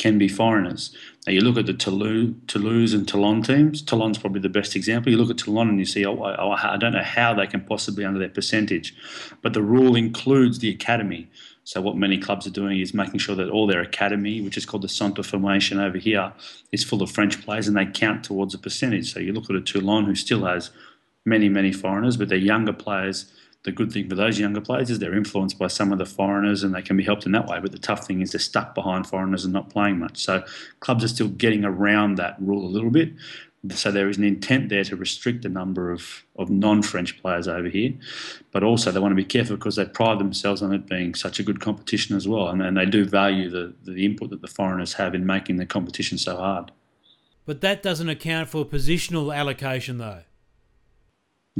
[0.00, 0.96] can be foreigners.
[1.26, 3.82] Now you look at the Toulouse, Toulouse and Toulon teams.
[3.82, 5.12] Toulon's probably the best example.
[5.12, 8.06] You look at Toulon and you see, oh, I don't know how they can possibly
[8.06, 8.96] under their percentage,
[9.42, 11.28] but the rule includes the academy.
[11.64, 14.64] So what many clubs are doing is making sure that all their academy, which is
[14.64, 16.32] called the Centre Formation over here,
[16.72, 19.12] is full of French players, and they count towards a percentage.
[19.12, 20.70] So you look at a Toulon who still has
[21.26, 23.30] many, many foreigners, but they're younger players
[23.62, 26.62] the good thing for those younger players is they're influenced by some of the foreigners
[26.62, 27.60] and they can be helped in that way.
[27.60, 30.16] But the tough thing is they're stuck behind foreigners and not playing much.
[30.18, 30.44] So
[30.80, 33.12] clubs are still getting around that rule a little bit.
[33.74, 37.68] So there is an intent there to restrict the number of, of non-French players over
[37.68, 37.92] here,
[38.52, 41.38] but also they want to be careful because they pride themselves on it being such
[41.38, 44.48] a good competition as well, and, and they do value the, the input that the
[44.48, 46.72] foreigners have in making the competition so hard.
[47.44, 50.22] But that doesn't account for positional allocation, though.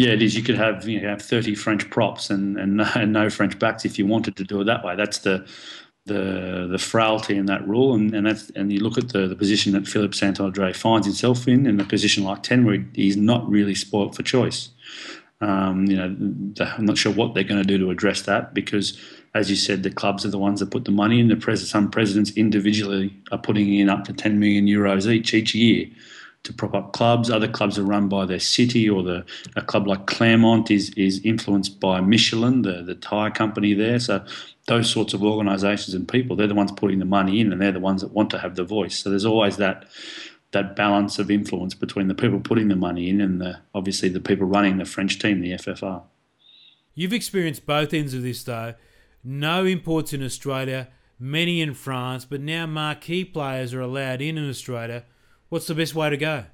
[0.00, 0.34] Yeah, it is.
[0.34, 3.58] You could have you know, have thirty French props and, and no, and no French
[3.58, 4.96] backs if you wanted to do it that way.
[4.96, 5.46] That's the
[6.06, 9.36] the the frailty in that rule, and, and that's and you look at the, the
[9.36, 13.46] position that Philippe Saint-André finds himself in, in a position like ten, where he's not
[13.46, 14.70] really spoilt for choice.
[15.42, 18.98] Um, you know, I'm not sure what they're going to do to address that because,
[19.34, 21.28] as you said, the clubs are the ones that put the money in.
[21.28, 25.54] The pres- some presidents individually are putting in up to 10 million euros each each
[25.54, 25.88] year
[26.42, 27.30] to prop up clubs.
[27.30, 29.24] Other clubs are run by their city, or the
[29.56, 33.98] a club like Clermont is is influenced by Michelin, the the tire company there.
[33.98, 34.24] So
[34.66, 37.72] those sorts of organisations and people, they're the ones putting the money in, and they're
[37.72, 38.98] the ones that want to have the voice.
[38.98, 39.86] So there's always that
[40.52, 44.20] that balance of influence between the people putting the money in and the obviously the
[44.20, 46.02] people running the French team, the FFR.
[46.94, 48.74] You've experienced both ends of this though.
[49.22, 54.48] No imports in Australia, many in France, but now marquee players are allowed in in
[54.48, 55.04] Australia
[55.50, 56.44] What's the best way to go?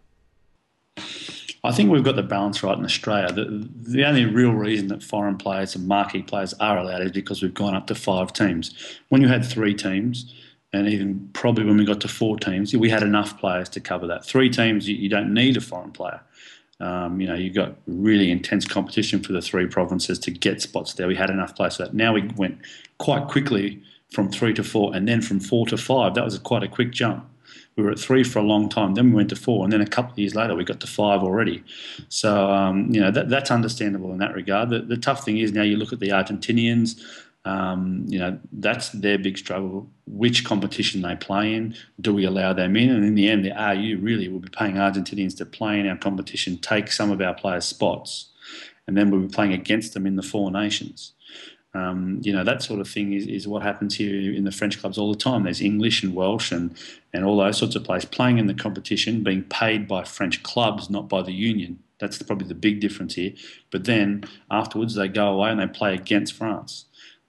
[1.63, 3.31] I think we've got the balance right in Australia.
[3.31, 7.43] The, the only real reason that foreign players and marquee players are allowed is because
[7.43, 8.99] we've gone up to five teams.
[9.11, 10.33] When you had three teams,
[10.73, 14.07] and even probably when we got to four teams, we had enough players to cover
[14.07, 14.25] that.
[14.25, 16.23] Three teams, you, you don't need a foreign player.
[16.81, 20.95] Um, you know, you got really intense competition for the three provinces to get spots
[20.95, 21.07] there.
[21.07, 21.95] We had enough players for that.
[21.95, 22.61] Now we went
[22.97, 26.15] quite quickly from three to four, and then from four to five.
[26.15, 27.29] That was quite a quick jump
[27.77, 28.95] we were at three for a long time.
[28.95, 30.87] Then we went to four, and then a couple of years later, we got to
[30.87, 31.63] five already.
[32.09, 34.71] So um, you know that, that's understandable in that regard.
[34.71, 37.01] The, the, tough thing is now you look at the Argentinians.
[37.45, 39.89] Um, you know that's their big struggle.
[40.07, 41.77] Which competition they play in?
[42.01, 42.91] Do we allow them in?
[42.91, 45.97] And in the end, the RU really will be paying Argentinians to play in our
[45.97, 48.31] competition, take some of our players' spots,
[48.87, 51.13] and then we'll be playing against them in the four nations.
[51.77, 54.81] Um, you know, that sort of thing is, is what happens here in the French
[54.81, 55.43] clubs all the time.
[55.43, 56.77] There's English and Welsh and,
[57.13, 60.89] and all those sorts of players playing in the competition, being paid by French clubs,
[60.89, 61.79] not by the union.
[61.99, 63.33] That's probably the big difference here.
[63.71, 66.87] But then afterwards, they go away and they play against France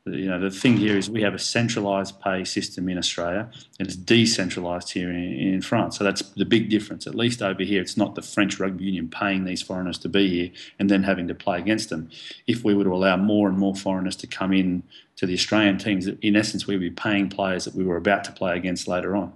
[0.08, 3.88] you know, the thing here is we have a centralised pay system in Australia and
[3.88, 5.98] it's decentralised here in, in, France.
[5.98, 7.08] So that's the big difference.
[7.08, 10.30] At least over here, it's not the French rugby union paying these foreigners to be
[10.30, 12.10] here and then having to play against them.
[12.48, 14.84] If we were to allow more and more foreigners to come in
[15.17, 18.32] to the Australian teams, in essence, we'd be paying players that we were about to
[18.32, 19.34] play against later on.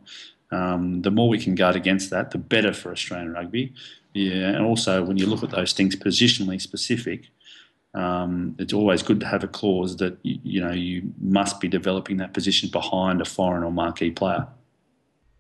[0.52, 3.74] Um, the more we can guard against that, the better for Australian rugby.
[4.14, 7.30] Yeah, and also when you look at those things positionally specific,
[7.94, 11.68] um, it's always good to have a clause that you, you, know you must be
[11.68, 14.48] developing that position behind a foreign or marquee player.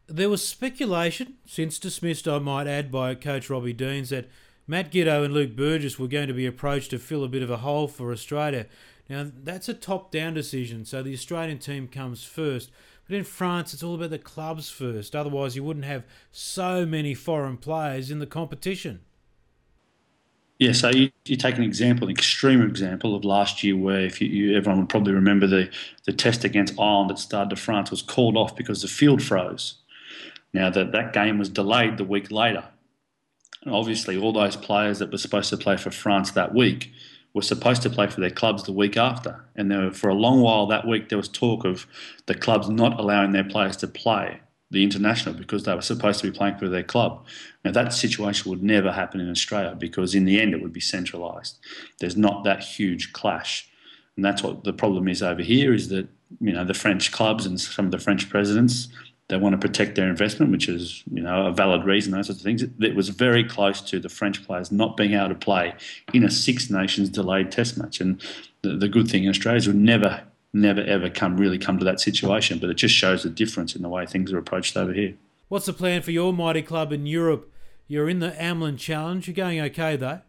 [0.08, 4.28] There was speculation, since dismissed, I might add, by coach Robbie Deans that
[4.68, 7.50] Matt Giteau and Luke Burgess were going to be approached to fill a bit of
[7.50, 8.66] a hole for Australia.
[9.10, 12.72] Now that's a top-down decision, so the Australian team comes first.
[13.08, 15.16] But in France, it's all about the clubs first.
[15.16, 19.02] Otherwise, you wouldn't have so many foreign players in the competition.
[20.62, 24.22] Yeah, so you, you, take an example, an extreme example of last year, where if
[24.22, 25.72] you, you, everyone would probably remember the
[26.06, 29.78] the test against Ireland at Stade de France was called off because the field froze.
[30.54, 32.64] Now that that game was delayed the week later,
[33.64, 36.92] and obviously all those players that were supposed to play for France that week
[37.34, 40.42] were supposed to play for their clubs the week after, and there, for a long
[40.42, 41.88] while that week there was talk of
[42.28, 44.41] the clubs not allowing their players to play
[44.72, 47.26] the international because they were supposed to be playing for their club.
[47.64, 50.80] Now, that situation would never happen in Australia because, in the end, it would be
[50.80, 51.60] centralised.
[52.00, 53.70] There's not that huge clash.
[54.16, 56.08] And that's what the problem is over here is that,
[56.40, 58.88] you know, the French clubs and some of the French presidents,
[59.28, 62.42] they want to protect their investment, which is, you know, a valid reason, those sorts
[62.42, 62.64] of things.
[62.64, 65.74] It was very close to the French players not being able to play
[66.14, 68.02] in a Six Nations delayed test match.
[68.02, 68.22] And
[68.62, 71.86] the, the good thing in Australia is we never never ever come really come to
[71.86, 72.60] that situation.
[72.60, 75.16] But it just shows the difference in the way things are approached over here.
[75.48, 77.52] What's the plan for your mighty club in Europe?
[77.88, 79.28] You're in the Amlin Challenge.
[79.28, 80.22] You're going okay though.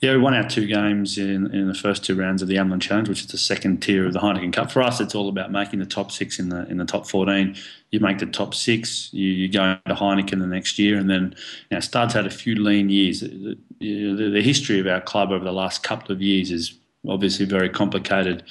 [0.00, 2.80] Yeah, we won our two games in, in the first two rounds of the Amlin
[2.80, 4.70] Challenge, which is the second tier of the Heineken Cup.
[4.70, 7.54] For us, it's all about making the top six in the in the top 14.
[7.90, 11.34] You make the top six, you, you go into Heineken the next year, and then
[11.70, 13.20] you know, Studs had a few lean years.
[13.20, 16.74] The, the, the, history of our club over the last couple of years is
[17.06, 18.42] obviously very complicated.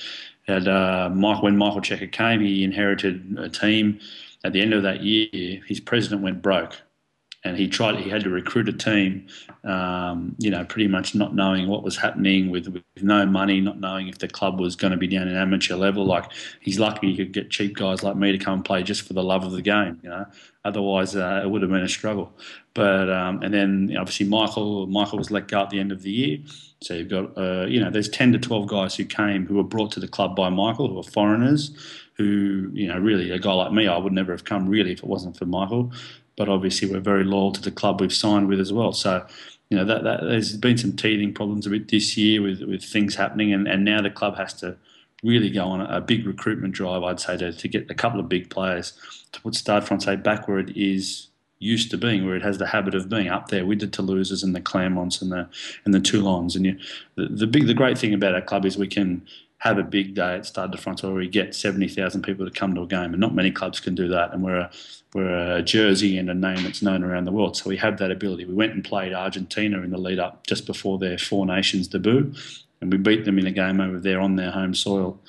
[0.49, 3.99] Had uh, Mike, when Michael Cheika came, he inherited a team.
[4.43, 6.75] At the end of that year, his president went broke
[7.45, 7.95] and he tried.
[7.95, 9.28] He had to recruit a team,
[9.63, 13.80] um, you know, pretty much not knowing what was happening with, with no money, not
[13.80, 16.06] knowing if the club was going to be down in amateur level.
[16.06, 19.04] Like he's lucky he could get cheap guys like me to come and play just
[19.04, 20.25] for the love of the game, you know.
[20.65, 22.34] Otherwise, uh, it would have been a struggle.
[22.73, 26.12] But um, and then obviously Michael Michael was let go at the end of the
[26.12, 26.39] year.
[26.82, 29.63] So you've got uh, you know there's ten to twelve guys who came who were
[29.63, 31.71] brought to the club by Michael who are foreigners.
[32.17, 34.99] Who you know really a guy like me I would never have come really if
[34.99, 35.93] it wasn't for Michael
[36.39, 38.93] but obviously we're very loyal to the club we've signed with as well.
[38.93, 39.28] So,
[39.69, 42.82] you know, that, that there's been some teething problems a bit this year with, with
[42.82, 44.78] things happening, and, and now the club has to
[45.21, 48.30] really go on a, big recruitment drive, I'd say, to, to get a couple of
[48.30, 48.93] big players
[49.34, 51.28] to put Stade Francais back where it is
[51.60, 54.41] used to being, where it has the habit of being up there with the Toulouses
[54.41, 55.49] and the Clermonts and the
[55.84, 56.56] and the Toulons.
[56.56, 56.80] And you,
[57.15, 59.28] the, the big, the great thing about our club is we can
[59.59, 62.73] have a big day at Stade de France where we get 70,000 people to come
[62.75, 64.33] to a game, and not many clubs can do that.
[64.33, 64.71] And we're a,
[65.13, 68.11] we're a jersey and a name that's known around the world, so we have that
[68.11, 68.45] ability.
[68.45, 72.33] We went and played Argentina in the lead up just before their Four Nations debut,
[72.81, 75.19] and we beat them in a game over there on their home soil,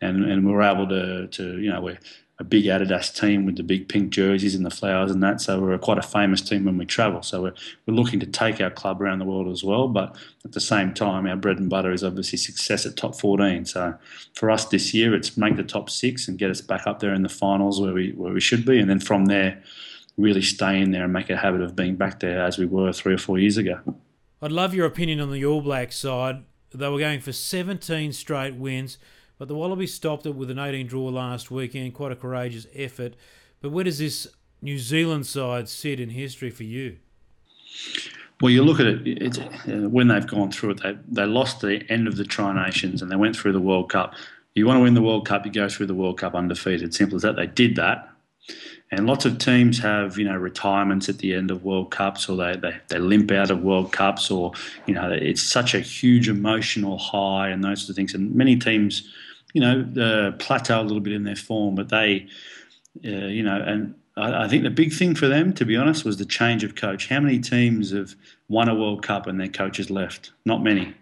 [0.00, 1.98] and and we were able to to you know we're
[2.40, 5.42] a big Adidas team with the big pink jerseys and the flowers and that.
[5.42, 7.22] So we're quite a famous team when we travel.
[7.22, 7.54] So we're,
[7.86, 9.88] we're looking to take our club around the world as well.
[9.88, 13.66] But at the same time, our bread and butter is obviously success at top 14.
[13.66, 13.94] So
[14.34, 17.12] for us this year, it's make the top six and get us back up there
[17.12, 19.62] in the finals where we where we should be, and then from there,
[20.16, 22.90] really stay in there and make a habit of being back there as we were
[22.90, 23.80] three or four years ago.
[24.40, 26.44] I'd love your opinion on the All Blacks side.
[26.72, 28.96] They were going for 17 straight wins.
[29.40, 33.14] But the Wallabies stopped it with an 18 draw last weekend, quite a courageous effort.
[33.62, 34.28] But where does this
[34.60, 36.98] New Zealand side sit in history for you?
[38.42, 41.82] Well, you look at it, uh, when they've gone through it, they, they lost the
[41.90, 44.14] end of the Tri Nations and they went through the World Cup.
[44.54, 46.92] You want to win the World Cup, you go through the World Cup undefeated.
[46.92, 47.36] Simple as that.
[47.36, 48.10] They did that.
[48.90, 52.36] And lots of teams have, you know, retirements at the end of World Cups or
[52.36, 54.52] they, they, they limp out of World Cups or,
[54.84, 58.12] you know, it's such a huge emotional high and those sort of things.
[58.12, 59.08] And many teams
[59.52, 62.26] you know, uh, plateau a little bit in their form, but they,
[63.04, 66.04] uh, you know, and I, I, think the big thing for them, to be honest,
[66.04, 67.08] was the change of coach.
[67.08, 68.14] How many teams have
[68.48, 70.32] won a World Cup and their coaches left?
[70.44, 70.94] Not many.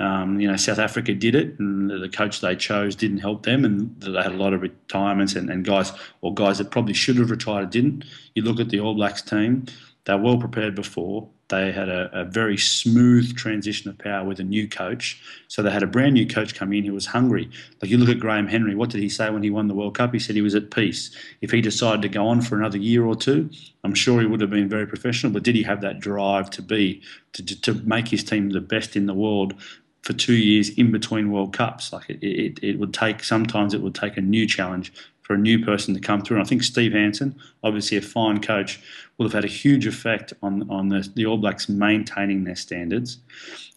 [0.00, 3.64] Um, you know, South Africa did it, and the coach they chose didn't help them,
[3.64, 7.16] and they had a lot of retirements and, and guys or guys that probably should
[7.18, 8.04] have retired didn't.
[8.34, 9.66] You look at the All Blacks team;
[10.04, 11.28] they're well prepared before.
[11.48, 15.22] They had a, a, very smooth transition of power with a new coach.
[15.48, 17.50] So they had a brand new coach come in who was hungry.
[17.80, 19.94] Like you look at Graham Henry, what did he say when he won the World
[19.94, 20.14] Cup?
[20.14, 21.14] He said he was at peace.
[21.42, 23.50] If he decided to go on for another year or two,
[23.84, 25.32] I'm sure he would have been very professional.
[25.32, 27.02] But did he have that drive to be
[27.34, 29.54] to, to make his team the best in the world
[30.02, 31.92] for two years in between World Cups.
[31.92, 34.92] Like it, it, it, would take sometimes it would take a new challenge
[35.32, 36.36] for a new person to come through.
[36.36, 38.78] And I think Steve Hansen, obviously a fine coach,
[39.16, 43.16] will have had a huge effect on, on the, the All Blacks maintaining their standards.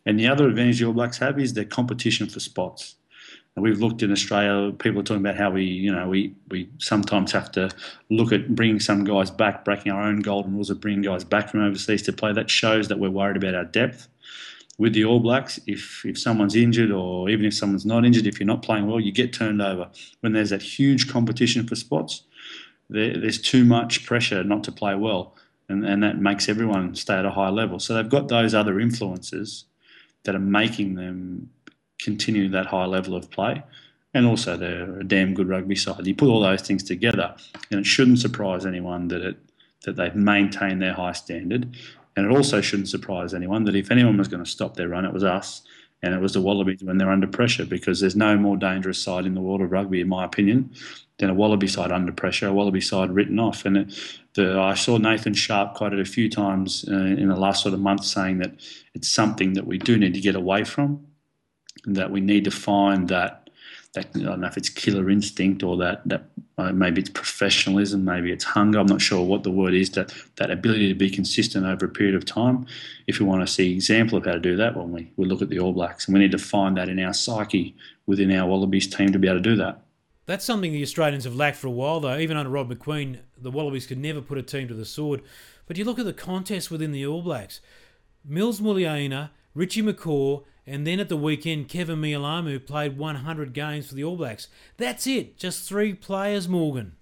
[0.06, 2.96] And the other advantage the All Blacks have is their competition for spots.
[3.56, 6.70] And we've looked in Australia, people are talking about how we, you know, we, we
[6.78, 7.70] sometimes have to
[8.10, 11.48] look at bringing some guys back, breaking our own golden rules of bringing guys back
[11.50, 12.34] from overseas to play.
[12.34, 14.10] That shows that we're worried about our depth
[14.78, 18.40] with the All Blacks, if, if someone's injured or even if someone's not injured, if
[18.40, 19.90] you're not playing well, you get turned over.
[20.20, 22.24] When there's that huge competition for spots,
[22.90, 25.36] there, there's too much pressure not to play well,
[25.70, 27.80] and, and that makes everyone stay at a high level.
[27.80, 29.66] So they've got those other influences
[30.24, 31.50] that are making them
[32.00, 33.64] continue that high level of play.
[34.14, 36.08] And also, they're a damn good rugby side.
[36.08, 37.36] You put all those things together,
[37.70, 39.38] and it shouldn't surprise anyone that it
[39.84, 41.76] that they've maintained their high standard
[42.16, 45.06] and it also shouldn't surprise anyone that if anyone was going to stop their run,
[45.06, 45.62] it was us.
[46.02, 49.26] And it was the Wallabies when they're under pressure because there's no more dangerous side
[49.26, 50.70] in the world of rugby, in my opinion,
[51.18, 53.66] than a Wallaby side under pressure, a Wallaby side written off.
[53.66, 57.64] And it, the, I saw Nathan Sharpe quoted a few times uh, in the last
[57.64, 58.54] sort of month saying that
[58.94, 61.08] it's something that we do need to get away from,
[61.86, 63.45] and that we need to find that
[63.96, 66.26] that I don't know if it's killer instinct or that that
[66.58, 68.80] uh, maybe it's professionalism, maybe it's hunger.
[68.80, 69.90] I'm not sure what the word is.
[69.92, 72.68] That that ability to be consistent over a period of time.
[73.08, 75.42] If we want to see example of how to do that, when we, we look
[75.42, 78.48] at the All Blacks, and we need to find that in our psyche within our
[78.48, 79.82] Wallabies team to be able to do that.
[80.28, 82.18] That's something the Australians have lacked for a while, though.
[82.18, 85.22] Even under Rod Macqueen, the Wallabies could never put a team to the sword.
[85.68, 87.62] But you look at the contest within the All Blacks.
[88.24, 93.96] Mils Muliaina Richie McCaw, and then at the weekend, Kevin Mealamu played 100 games for
[93.96, 94.48] the All Blacks.
[94.78, 96.94] That's it, just three players, Morgan.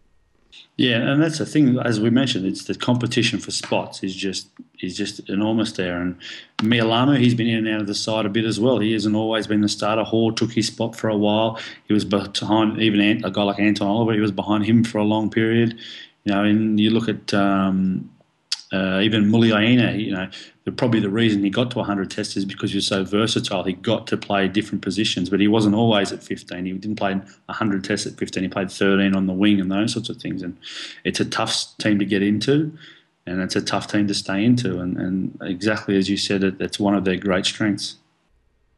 [0.75, 1.77] Yeah, and that's the thing.
[1.79, 4.49] As we mentioned, it's the competition for spots is just
[4.81, 6.01] is just enormous there.
[6.01, 6.17] And
[6.59, 8.79] Mealamu, he's been in and out of the side a bit as well.
[8.79, 10.03] He hasn't always been the starter.
[10.03, 11.59] Hore took his spot for a while.
[11.87, 14.13] He was behind even a guy like Anton Oliver.
[14.13, 15.79] He was behind him for a long period.
[16.25, 18.09] You know, and you look at um,
[18.73, 20.27] uh, even Muliaina, you know,
[20.63, 23.63] the, probably the reason he got to 100 tests is because he was so versatile.
[23.63, 26.65] He got to play different positions, but he wasn't always at 15.
[26.65, 28.43] He didn't play 100 tests at 15.
[28.43, 30.41] He played 13 on the wing and those sorts of things.
[30.41, 30.57] And
[31.03, 32.75] it's a tough team to get into,
[33.27, 34.79] and it's a tough team to stay into.
[34.79, 37.97] And, and exactly as you said, it, it's one of their great strengths.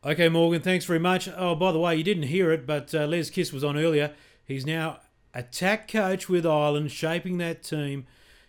[0.03, 1.29] Okay, Morgan, thanks very much.
[1.37, 4.11] Oh, by the way, you didn't hear it, but uh, Les Kiss was on earlier.
[4.43, 4.99] He's now
[5.33, 8.05] attack coach with Ireland, shaping that team.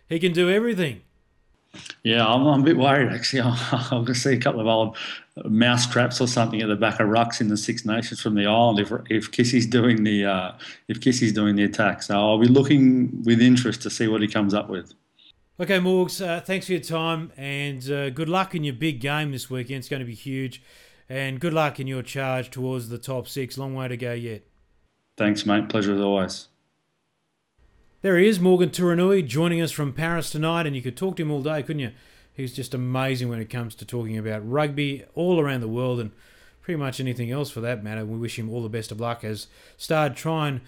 [0.09, 1.01] He can do everything.
[2.03, 3.41] Yeah, I'm, I'm a bit worried actually.
[3.71, 4.97] I'm going to see a couple of old
[5.45, 8.45] mouse traps or something at the back of rucks in the Six Nations from the
[8.45, 10.51] island if if Kissy's doing the uh,
[10.87, 12.03] if Kissy's doing the attack.
[12.03, 14.93] So I'll be looking with interest to see what he comes up with.
[15.59, 19.31] Okay, Morgs, uh, thanks for your time and uh, good luck in your big game
[19.31, 19.79] this weekend.
[19.79, 20.61] It's going to be huge,
[21.09, 23.57] and good luck in your charge towards the top six.
[23.57, 24.43] Long way to go yet.
[25.17, 25.67] Thanks, mate.
[25.67, 26.47] Pleasure as always.
[28.03, 31.23] There he is, Morgan Turinui, joining us from Paris tonight, and you could talk to
[31.23, 31.93] him all day, couldn't you?
[32.31, 36.11] He's just amazing when it comes to talking about rugby all around the world and
[36.61, 38.05] pretty much anything else for that matter.
[38.05, 40.61] We wish him all the best of luck as Stade try and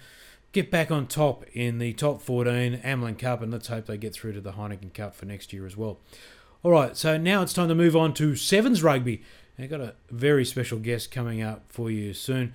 [0.50, 4.12] get back on top in the top 14 Amlin Cup, and let's hope they get
[4.12, 6.00] through to the Heineken Cup for next year as well.
[6.64, 9.22] All right, so now it's time to move on to Sevens Rugby.
[9.56, 12.54] I've got a very special guest coming up for you soon.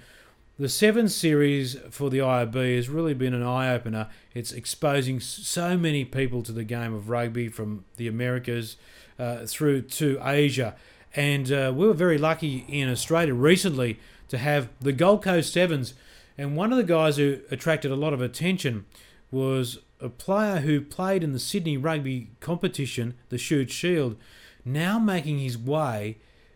[0.57, 4.07] The Seven Series for the IRB has really been an eye opener.
[4.33, 8.77] It's exposing so many people to the game of rugby from the Americas
[9.19, 10.73] uh, through to Asia.
[11.13, 13.99] And uh, we were very lucky in Australia recently
[14.29, 15.93] to have the Gold Coast Sevens.
[16.37, 18.85] And one of the guys who attracted a lot of attention
[19.31, 24.15] was a player who played in the Sydney rugby competition, the Shute Shield,
[24.63, 26.15] now making his way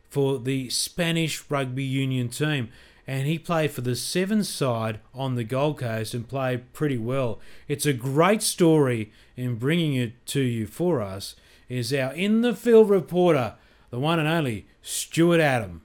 [0.09, 2.69] for the Spanish rugby union team
[3.09, 7.39] and he played for the Sevens side on the Gold Coast and played pretty well.
[7.67, 11.35] It's a great story, and bringing it to you for us
[11.67, 13.55] is our in the field reporter,
[13.89, 15.81] the one and only Stuart Adam.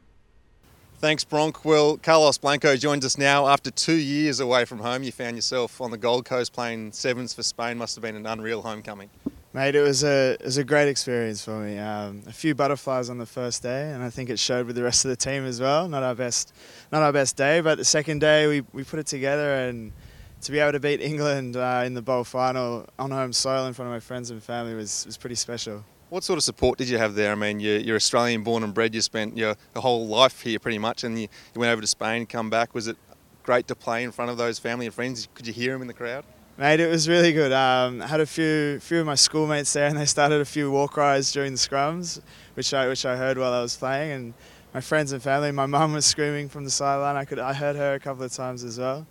[0.98, 1.64] Thanks, Bronk.
[1.64, 5.02] Well, Carlos Blanco joins us now after two years away from home.
[5.02, 7.78] You found yourself on the Gold Coast playing sevens for Spain.
[7.78, 9.08] Must have been an unreal homecoming.
[9.54, 11.78] Mate, it was a it was a great experience for me.
[11.78, 14.82] Um, a few butterflies on the first day, and I think it showed with the
[14.82, 15.86] rest of the team as well.
[15.86, 16.52] Not our best,
[16.90, 19.92] not our best day, but the second day we, we put it together, and
[20.40, 23.74] to be able to beat England uh, in the bowl final on home soil in
[23.74, 25.84] front of my friends and family was was pretty special.
[26.08, 27.30] What sort of support did you have there?
[27.30, 28.92] I mean, you're, you're Australian born and bred.
[28.92, 32.26] You spent your, whole life here pretty much, and you, you went over to Spain,
[32.26, 32.74] come back.
[32.74, 32.96] Was it
[33.44, 35.28] great to play in front of those family and friends?
[35.34, 36.24] Could you hear them in the crowd?
[36.56, 37.50] Mate, it was really good.
[37.50, 40.70] Um, I had a few few of my schoolmates there, and they started a few
[40.70, 42.20] war cries during the scrums,
[42.54, 44.12] which I which I heard while I was playing.
[44.12, 44.34] And
[44.72, 47.16] my friends and family, my mum was screaming from the sideline.
[47.16, 49.04] I could I heard her a couple of times as well.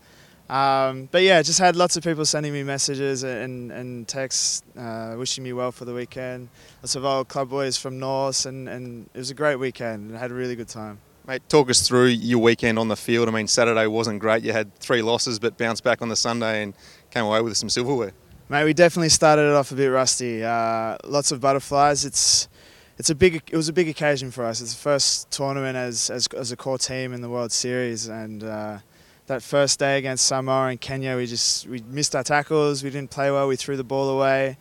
[0.50, 5.16] Um, but yeah, just had lots of people sending me messages and, and texts uh,
[5.18, 6.48] wishing me well for the weekend.
[6.82, 10.12] Lots of old club boys from North, and, and it was a great weekend.
[10.12, 11.00] and had a really good time.
[11.26, 13.30] Mate, talk us through your weekend on the field.
[13.30, 14.44] I mean, Saturday wasn't great.
[14.44, 16.74] You had three losses, but bounced back on the Sunday and
[17.14, 18.14] came away with some silverware.
[18.50, 20.44] Mate, we definitely started it off a bit rusty.
[20.44, 22.06] Uh, lots of butterflies.
[22.06, 22.50] It's
[22.98, 24.62] it's a big it was a big occasion for us.
[24.62, 28.44] It's the first tournament as as, as a core team in the World Series, and
[28.44, 28.80] uh,
[29.28, 32.84] that first day against Samoa and Kenya, we just we missed our tackles.
[32.84, 33.48] We didn't play well.
[33.48, 34.58] We threw the ball away,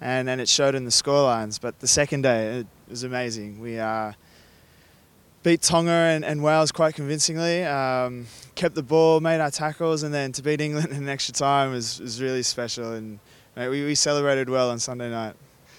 [0.00, 1.60] and then it showed in the scorelines.
[1.60, 3.60] But the second day, it was amazing.
[3.60, 4.12] We uh,
[5.42, 7.64] beat Tonga and, and Wales quite convincingly.
[7.64, 11.72] Um, kept the ball, made our tackles, and then to beat England in extra time
[11.72, 12.92] was, was really special.
[12.92, 13.18] And
[13.56, 15.34] mate, we, we celebrated well on Sunday night.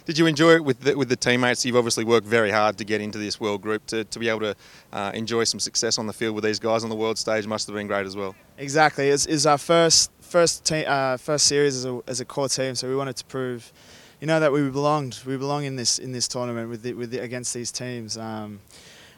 [0.06, 1.66] Did you enjoy it with the, with the teammates?
[1.66, 3.86] You've obviously worked very hard to get into this world group.
[3.88, 4.56] To, to be able to
[4.92, 7.68] uh, enjoy some success on the field with these guys on the world stage must
[7.68, 8.36] have been great as well.
[8.58, 9.08] Exactly.
[9.08, 12.76] It's, it's our first first te- uh, first series as a, as a core team,
[12.76, 13.72] so we wanted to prove,
[14.20, 15.20] you know, that we belonged.
[15.26, 18.18] We belong in this in this tournament with the, with the, against these teams.
[18.18, 18.60] Um,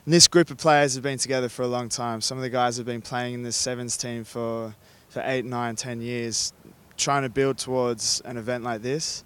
[0.05, 2.21] and this group of players have been together for a long time.
[2.21, 4.75] Some of the guys have been playing in this sevens team for,
[5.09, 6.53] for eight, nine, ten years,
[6.95, 9.23] trying to build towards an event like this.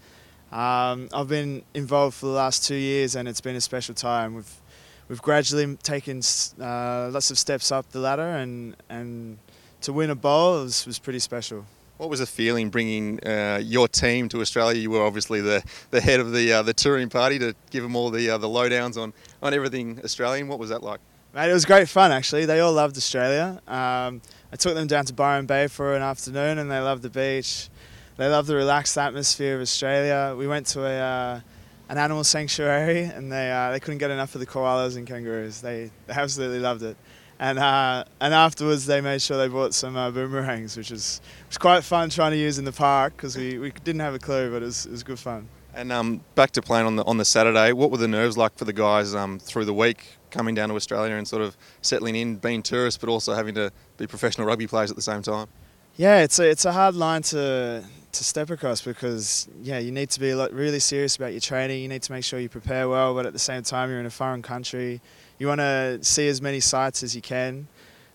[0.52, 4.36] Um, I've been involved for the last two years, and it's been a special time.
[4.36, 4.62] We've
[5.10, 6.22] we've gradually taken
[6.60, 9.38] uh, lots of steps up the ladder, and and
[9.82, 11.66] to win a bowl was, was pretty special.
[12.00, 14.80] What was the feeling bringing uh, your team to Australia?
[14.80, 17.94] You were obviously the, the head of the uh, the touring party to give them
[17.94, 19.12] all the uh, the lowdowns on,
[19.44, 20.48] on everything Australian.
[20.48, 21.02] What was that like?
[21.36, 22.46] Mate, it was great fun actually.
[22.46, 23.62] They all loved Australia.
[23.68, 27.10] Um, I took them down to Byron Bay for an afternoon, and they loved the
[27.10, 27.68] beach.
[28.16, 30.38] They loved the relaxed atmosphere of Australia.
[30.38, 31.42] We went to a uh,
[31.90, 35.60] an animal sanctuary, and they uh, they couldn't get enough of the koalas and kangaroos.
[35.60, 36.96] They, they absolutely loved it.
[37.40, 41.58] And uh, and afterwards, they made sure they bought some uh, boomerangs, which was was
[41.58, 44.52] quite fun trying to use in the park because we, we didn't have a clue,
[44.52, 45.48] but it was, it was good fun.
[45.74, 47.72] And um, back to playing on the on the Saturday.
[47.72, 50.76] What were the nerves like for the guys um, through the week, coming down to
[50.76, 54.68] Australia and sort of settling in, being tourists, but also having to be professional rugby
[54.68, 55.48] players at the same time?
[55.96, 60.10] Yeah, it's a it's a hard line to to step across because yeah, you need
[60.10, 61.82] to be like really serious about your training.
[61.82, 64.06] You need to make sure you prepare well, but at the same time, you're in
[64.06, 65.02] a foreign country.
[65.40, 67.70] You want to see as many sites as you can.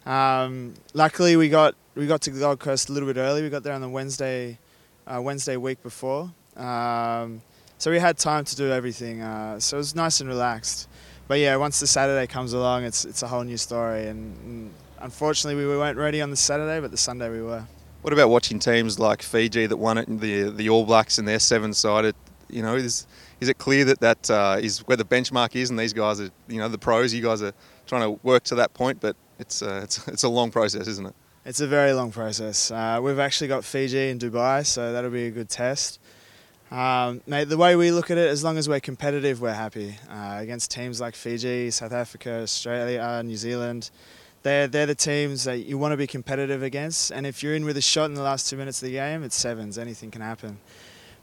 [0.05, 3.41] Um, luckily, we got we got to Gold Coast a little bit early.
[3.41, 4.59] We got there on the Wednesday
[5.07, 7.41] uh, Wednesday week before, um,
[7.79, 9.22] so we had time to do everything.
[9.22, 10.87] Uh, so it was nice and relaxed.
[11.27, 14.07] But yeah, once the Saturday comes along, it's it's a whole new story.
[14.07, 17.64] And, and unfortunately, we weren't ready on the Saturday, but the Sunday we were.
[18.03, 21.39] What about watching teams like Fiji that won it, the the All Blacks and their
[21.39, 22.14] seven-sided?
[22.51, 23.07] You know, is
[23.41, 26.30] is it clear that that uh, is where the benchmark is, and these guys are,
[26.49, 27.12] you know, the pros.
[27.12, 27.53] You guys are
[27.87, 31.07] trying to work to that point, but it's uh, it's it's a long process, isn't
[31.07, 31.14] it?
[31.45, 32.70] It's a very long process.
[32.70, 36.01] Uh, we've actually got Fiji and Dubai, so that'll be a good test.
[36.70, 39.97] Um, mate, the way we look at it, as long as we're competitive, we're happy.
[40.11, 43.91] Uh, against teams like Fiji, South Africa, Australia, New Zealand,
[44.43, 47.11] they're, they're the teams that you want to be competitive against.
[47.11, 49.22] And if you're in with a shot in the last two minutes of the game,
[49.22, 49.78] it's sevens.
[49.78, 50.59] Anything can happen.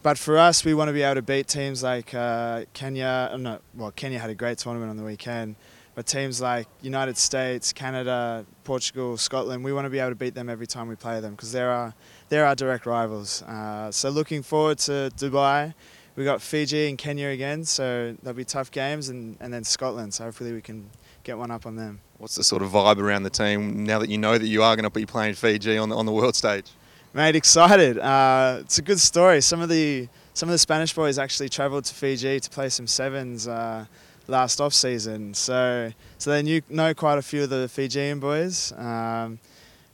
[0.03, 3.29] But for us, we want to be able to beat teams like uh, Kenya.
[3.31, 5.55] uh, No, well, Kenya had a great tournament on the weekend.
[5.93, 10.33] But teams like United States, Canada, Portugal, Scotland, we want to be able to beat
[10.33, 11.93] them every time we play them because they're our,
[12.29, 13.43] they're our direct rivals.
[13.43, 15.73] Uh, so looking forward to Dubai.
[16.15, 20.13] We got Fiji and Kenya again, so they'll be tough games, and, and then Scotland.
[20.13, 20.89] So hopefully we can
[21.23, 22.01] get one up on them.
[22.17, 24.75] What's the sort of vibe around the team now that you know that you are
[24.75, 26.65] going to be playing Fiji on the, on the world stage?
[27.13, 27.99] Mate, excited.
[27.99, 29.41] Uh, it's a good story.
[29.41, 32.87] Some of the some of the Spanish boys actually travelled to Fiji to play some
[32.87, 33.85] sevens uh,
[34.27, 38.71] last off season, so so they knew know quite a few of the Fijian boys.
[38.77, 39.39] Um,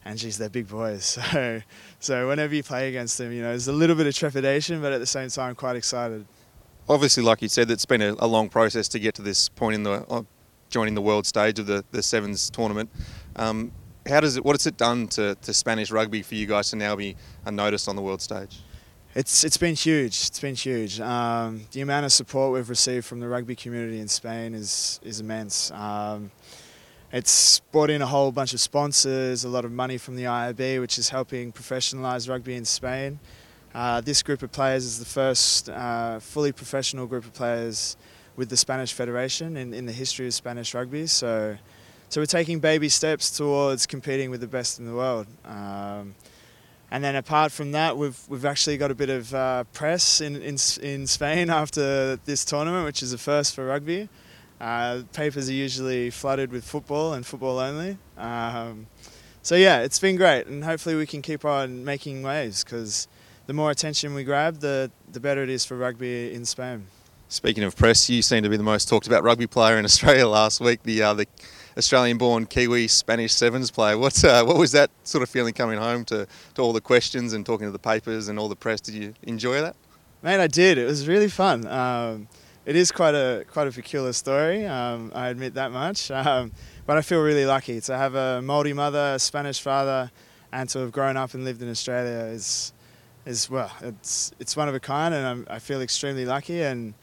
[0.05, 1.18] and geez, they're big boys.
[1.32, 1.61] So
[1.99, 4.93] so whenever you play against them, you know, there's a little bit of trepidation, but
[4.93, 6.24] at the same time, quite excited.
[6.88, 9.74] Obviously, like you said, it's been a, a long process to get to this point
[9.74, 10.22] in the uh,
[10.70, 12.91] joining the world stage of the, the sevens tournament.
[13.38, 13.72] Um,
[14.08, 14.45] how does it?
[14.45, 17.16] What has it done to, to Spanish rugby for you guys to now be
[17.49, 18.62] noticed on the world stage?
[19.16, 20.28] It's it's been huge.
[20.28, 20.99] It's been huge.
[20.99, 25.20] Um, the amount of support we've received from the rugby community in Spain is is
[25.20, 25.72] immense.
[25.72, 26.32] Um,
[27.12, 30.82] it's brought in a whole bunch of sponsors, a lot of money from the IRB,
[30.82, 33.20] which is helping professionalise rugby in Spain.
[33.74, 37.95] Uh, this group of players is the first uh, fully professional group of players
[38.36, 41.08] with the Spanish Federation in, in the history of Spanish rugby.
[41.08, 41.58] So,
[42.10, 45.28] so we're taking baby steps towards competing with the best in the world.
[45.45, 46.16] Um,
[46.89, 50.38] and then apart from that, we've we've actually got a bit of uh, press in,
[50.38, 54.08] in in Spain after this tournament, which is a first for rugby.
[54.60, 57.97] Uh, papers are usually flooded with football and football only.
[58.18, 58.88] Um,
[59.43, 63.08] so yeah, it's been great, and hopefully we can keep on making waves because
[63.47, 66.86] the more attention we grab, the the better it is for rugby in Spain.
[67.30, 70.28] Speaking of press, you seem to be the most talked about rugby player in Australia
[70.39, 70.84] last week.
[70.84, 71.28] The uh, the
[71.78, 73.97] Australian-born Kiwi Spanish sevens player.
[73.97, 77.34] What uh, what was that sort of feeling coming home to, to all the questions
[77.34, 78.82] and talking to the papers and all the press?
[78.82, 79.75] Did you enjoy that?
[80.23, 80.78] Mate, I did.
[80.78, 81.67] It was really fun.
[81.67, 82.28] Um,
[82.65, 84.65] it is quite a quite a peculiar story.
[84.65, 86.11] Um, I admit that much.
[86.28, 86.51] Um,
[86.86, 90.09] but I feel really lucky to have a Māori mother, a Spanish father,
[90.53, 92.71] and to have grown up and lived in Australia is
[93.25, 96.63] is well, it's it's one of a kind, and I'm, I feel extremely lucky.
[96.63, 96.93] And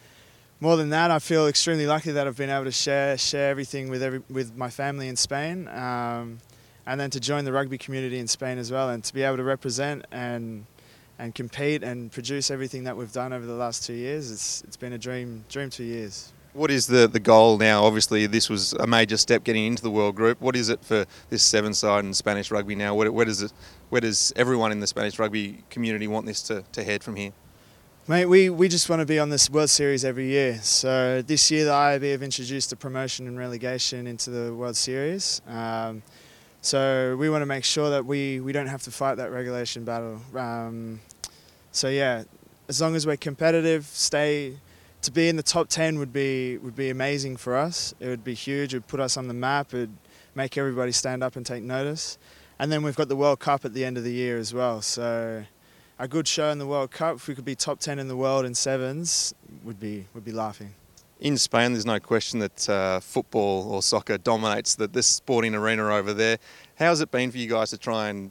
[0.65, 3.91] more than that, I feel extremely lucky that I've been able to share share everything
[3.91, 6.39] with every with my family in Spain, um,
[6.87, 9.37] and then to join the rugby community in Spain as well, and to be able
[9.37, 10.65] to represent and
[11.19, 14.33] and compete and produce everything that we've done over the last two years.
[14.33, 16.33] It's it's been a dream dream two years.
[16.55, 17.85] What is the, the goal now?
[17.85, 20.41] Obviously, this was a major step getting into the world group.
[20.41, 22.95] What is it for this seven side in Spanish rugby now?
[22.95, 23.53] Where, where does it,
[23.91, 27.33] where does everyone in the Spanish rugby community want this to, to head from here?
[28.07, 30.59] Mate, we, we just want to be on this World Series every year.
[30.61, 35.41] So this year, the IRB have introduced a promotion and relegation into the World Series.
[35.49, 36.03] Um,
[36.61, 39.87] so we want to make sure that we, we don't have to fight that regulation
[39.87, 40.21] battle.
[40.37, 41.01] Um,
[41.73, 42.25] so yeah,
[42.69, 44.59] as long as we're competitive, stay
[45.01, 47.95] to be in the top ten would be would be amazing for us.
[48.01, 48.75] It would be huge.
[48.75, 49.73] It would put us on the map.
[49.73, 49.97] It would
[50.35, 52.19] make everybody stand up and take notice.
[52.59, 54.83] And then we've got the World Cup at the end of the year as well.
[54.83, 55.45] So
[55.99, 57.17] a good show in the World Cup.
[57.17, 59.35] If we could be top ten in the world in sevens,
[59.65, 60.75] would be would be laughing.
[61.21, 65.87] In Spain, there's no question that uh, football or soccer dominates the, this sporting arena
[65.87, 66.39] over there.
[66.77, 68.31] How's it been for you guys to try and,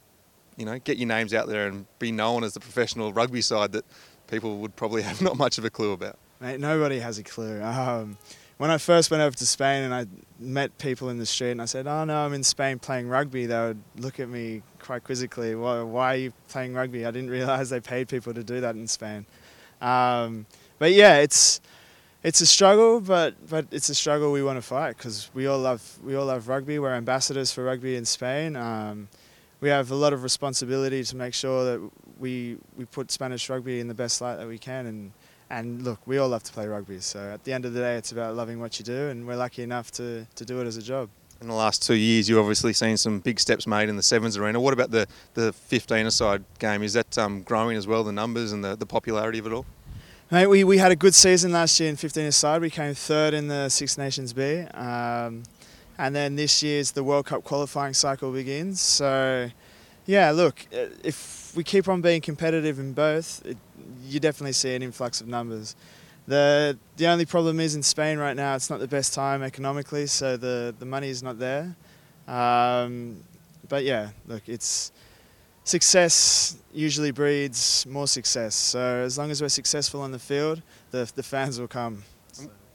[0.58, 3.72] you know, get your names out there and be known as the professional rugby side
[3.72, 3.86] that
[4.28, 6.20] people would probably have not much of a clue about?
[6.42, 7.64] Mate, nobody has a clue.
[7.64, 8.18] Um,
[8.58, 10.06] when I first went over to Spain and I
[10.40, 13.46] met people in the street and I said, "Oh no, I'm in Spain playing rugby,"
[13.46, 15.56] they would look at me quite quizzically.
[15.56, 17.06] Why, why are you playing rugby?
[17.06, 19.26] I didn't realise they paid people to do that in Spain.
[19.82, 20.46] Um,
[20.80, 21.62] but yeah, it's
[22.24, 25.60] it's a struggle, but but it's a struggle we want to fight because we all
[25.60, 26.80] love we all love rugby.
[26.80, 28.56] We're ambassadors for rugby in Spain.
[28.56, 29.10] Um,
[29.60, 33.80] we have a lot of responsibility to make sure that we we put Spanish rugby
[33.80, 34.86] in the best light that we can.
[34.86, 35.12] And
[35.54, 37.00] and look, we all love to play rugby.
[37.00, 39.36] So at the end of the day, it's about loving what you do, and we're
[39.36, 41.10] lucky enough to to do it as a job.
[41.42, 44.38] In the last two years, you've obviously seen some big steps made in the sevens
[44.38, 44.60] arena.
[44.60, 46.84] What about the the 15-a-side game?
[46.84, 49.66] Is that um, growing as well, the numbers and the, the popularity of it all?
[50.32, 52.62] Mate, we, we had a good season last year in 15 side.
[52.62, 54.62] We came third in the Six Nations B.
[54.62, 55.44] Um,
[55.98, 58.80] and then this year's the World Cup qualifying cycle begins.
[58.82, 59.52] So,
[60.06, 60.86] yeah, look, uh,
[61.54, 63.58] if we keep on being competitive in both, it,
[64.08, 65.76] you definitely see an influx of numbers.
[66.26, 70.08] The the only problem is in Spain right now, it's not the best time economically,
[70.08, 71.76] so the, the money is not there.
[72.28, 73.18] Um,
[73.70, 74.92] but yeah, look, it's
[75.64, 78.56] success usually breeds more success.
[78.56, 82.04] So as long as we're successful on the field, the, the fans will come.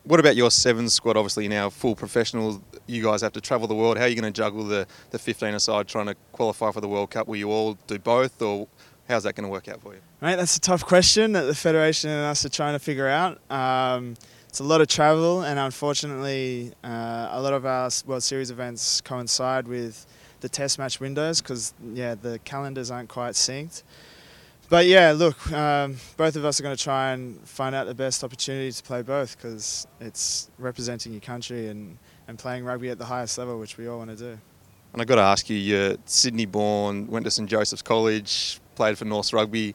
[0.05, 1.16] What about your sevens squad?
[1.16, 2.61] Obviously, now full professionals.
[2.89, 3.99] You guys have to travel the world.
[3.99, 6.89] How are you going to juggle the, the 15 aside trying to qualify for the
[6.89, 7.28] World Cup?
[7.28, 8.66] Will you all do both, or
[9.09, 10.01] how's that going to work out for you?
[10.22, 13.39] Mate, that's a tough question that the Federation and us are trying to figure out.
[13.51, 14.16] Um,
[14.49, 19.03] it's a lot of travel, and unfortunately, uh, a lot of our World Series events
[19.03, 20.07] coincide with
[20.41, 23.82] the test match windows because yeah the calendars aren't quite synced
[24.68, 27.95] but yeah look um, both of us are going to try and find out the
[27.95, 31.99] best opportunity to play both because it's representing your country and,
[32.29, 34.39] and playing rugby at the highest level which we all want to do
[34.93, 38.97] and i've got to ask you you're sydney born went to st joseph's college played
[38.97, 39.74] for north rugby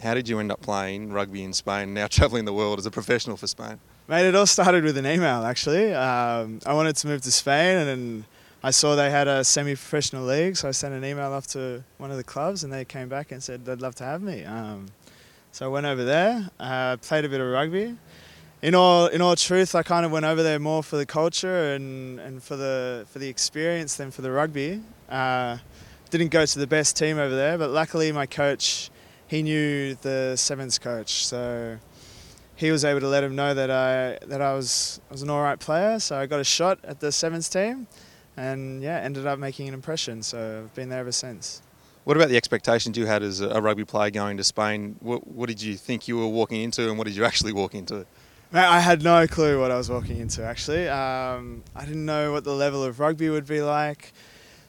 [0.00, 2.90] how did you end up playing rugby in spain now travelling the world as a
[2.90, 3.78] professional for spain
[4.08, 5.94] Mate, it all started with an email actually.
[5.94, 8.24] Um, I wanted to move to Spain and
[8.64, 12.12] I saw they had a semi-professional league, so I sent an email off to one
[12.12, 14.44] of the clubs, and they came back and said they'd love to have me.
[14.44, 14.86] Um,
[15.50, 17.96] so I went over there, uh, played a bit of rugby.
[18.62, 21.74] In all, in all truth, I kind of went over there more for the culture
[21.74, 24.80] and, and for the for the experience than for the rugby.
[25.08, 25.58] Uh,
[26.10, 28.88] didn't go to the best team over there, but luckily my coach,
[29.26, 31.76] he knew the sevens coach, so
[32.54, 35.30] he was able to let him know that I that I was I was an
[35.30, 35.98] all right player.
[35.98, 37.88] So I got a shot at the sevens team
[38.36, 40.22] and yeah, ended up making an impression.
[40.22, 41.62] So I've been there ever since.
[42.04, 44.96] What about the expectations you had as a rugby player going to Spain?
[45.00, 47.74] What, what did you think you were walking into, and what did you actually walk
[47.74, 48.06] into?
[48.54, 50.44] I had no clue what I was walking into.
[50.44, 54.12] Actually, um, I didn't know what the level of rugby would be like.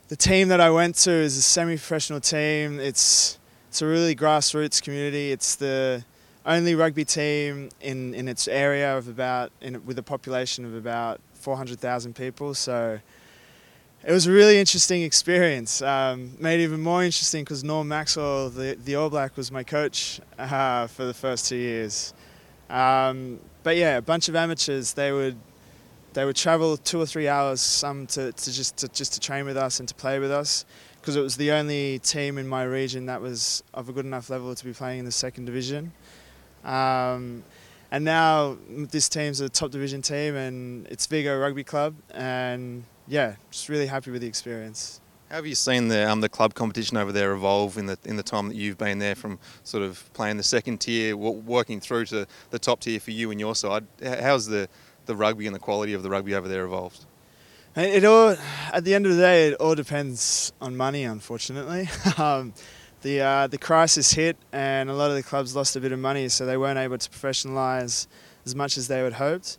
[0.08, 2.80] The team that I went to is a semi-professional team.
[2.80, 5.32] It's it's a really grassroots community.
[5.32, 6.06] It's the
[6.46, 11.20] only rugby team in, in its area of about in, with a population of about
[11.34, 12.54] 400,000 people.
[12.54, 13.00] So
[14.06, 15.82] it was a really interesting experience.
[15.82, 20.22] Um, made even more interesting because Norm Maxwell, the, the All Black, was my coach
[20.38, 22.14] uh, for the first two years.
[22.70, 24.94] Um, but yeah, a bunch of amateurs.
[24.94, 25.38] They would
[26.14, 29.46] they would travel two or three hours, some to, to just to just to train
[29.46, 30.66] with us and to play with us,
[31.00, 34.30] because it was the only team in my region that was of a good enough
[34.30, 35.92] level to be playing in the second division.
[36.64, 37.44] Um,
[37.92, 43.36] and now this team's a top division team, and it's Vigo Rugby Club, and yeah,
[43.52, 45.00] just really happy with the experience.
[45.34, 48.18] How have you seen the um, the club competition over there evolve in the in
[48.18, 52.06] the time that you've been there, from sort of playing the second tier, working through
[52.06, 53.88] to the top tier for you and your side?
[54.04, 54.70] How's the
[55.08, 57.06] the rugby and the quality of the rugby over there evolved?
[57.76, 58.38] It all,
[58.72, 61.04] at the end of the day, it all depends on money.
[61.04, 62.54] Unfortunately, um,
[63.02, 65.98] the uh, the crisis hit, and a lot of the clubs lost a bit of
[65.98, 68.06] money, so they weren't able to professionalise
[68.46, 69.58] as much as they had hoped.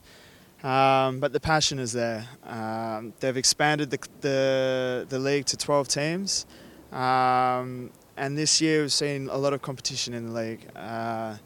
[0.64, 2.26] Um, but the passion is there.
[2.42, 6.46] Um, they've expanded the, the, the, league to 12 teams.
[6.90, 10.66] Um, and this year we've seen a lot of competition in the league.
[10.74, 11.36] Uh,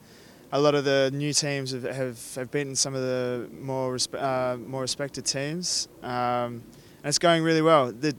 [0.53, 4.23] a lot of the new teams have, have, have beaten some of the more, respe-
[4.23, 5.89] uh, more respected teams.
[6.05, 6.63] Um,
[7.03, 7.91] and it's going really well.
[7.91, 8.15] The,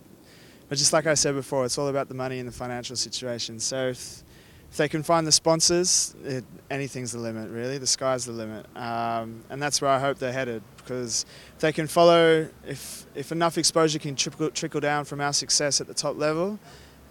[0.67, 3.61] but just like I said before, it's all about the money and the financial situation.
[3.61, 4.23] So if,
[4.71, 7.77] if they can find the sponsors, it, anything's the limit, really.
[7.77, 8.65] The sky's the limit.
[8.75, 13.31] Um, and that's where I hope they're headed because if they can follow, if, if
[13.31, 16.59] enough exposure can trickle, trickle down from our success at the top level,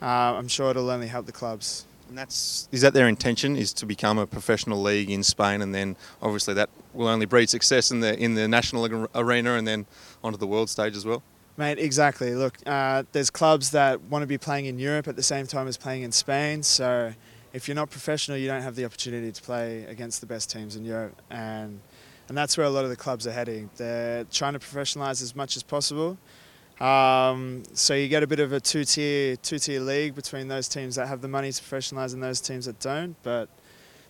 [0.01, 1.87] uh, I'm sure it'll only help the clubs.
[2.09, 5.75] And that's is that their intention is to become a professional league in Spain, and
[5.75, 9.85] then obviously that will only breed success in the in the national arena, and then
[10.25, 11.23] onto the world stage as well.
[11.59, 12.35] Mate, exactly.
[12.35, 15.69] Look, uh, there's clubs that want to be playing in Europe at the same time
[15.69, 16.63] as playing in Spain.
[16.63, 17.13] So
[17.53, 20.77] if you're not professional, you don't have the opportunity to play against the best teams
[20.77, 21.81] in Europe, and
[22.29, 23.71] and that's where a lot of the clubs are heading.
[23.77, 26.19] They're trying to professionalise as much as possible.
[26.81, 31.09] Um, so you get a bit of a two-tier two-tier league between those teams that
[31.09, 33.17] have the money to professionalise and those teams that don't.
[33.23, 33.49] But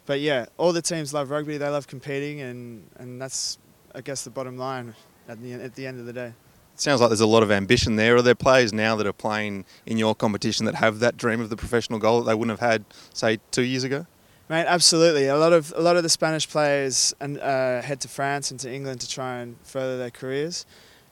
[0.05, 1.59] but yeah, all the teams love rugby.
[1.59, 3.59] They love competing, and, and that's
[3.95, 4.95] I guess the bottom line
[5.29, 6.33] at the at the end of the day.
[6.79, 8.17] Sounds like there's a lot of ambition there.
[8.17, 11.51] Are there players now that are playing in your competition that have that dream of
[11.51, 14.07] the professional goal that they wouldn't have had, say, two years ago?
[14.49, 15.27] Mate, absolutely.
[15.27, 18.61] A lot of a lot of the Spanish players and uh, head to France and
[18.61, 20.65] to England to try and further their careers.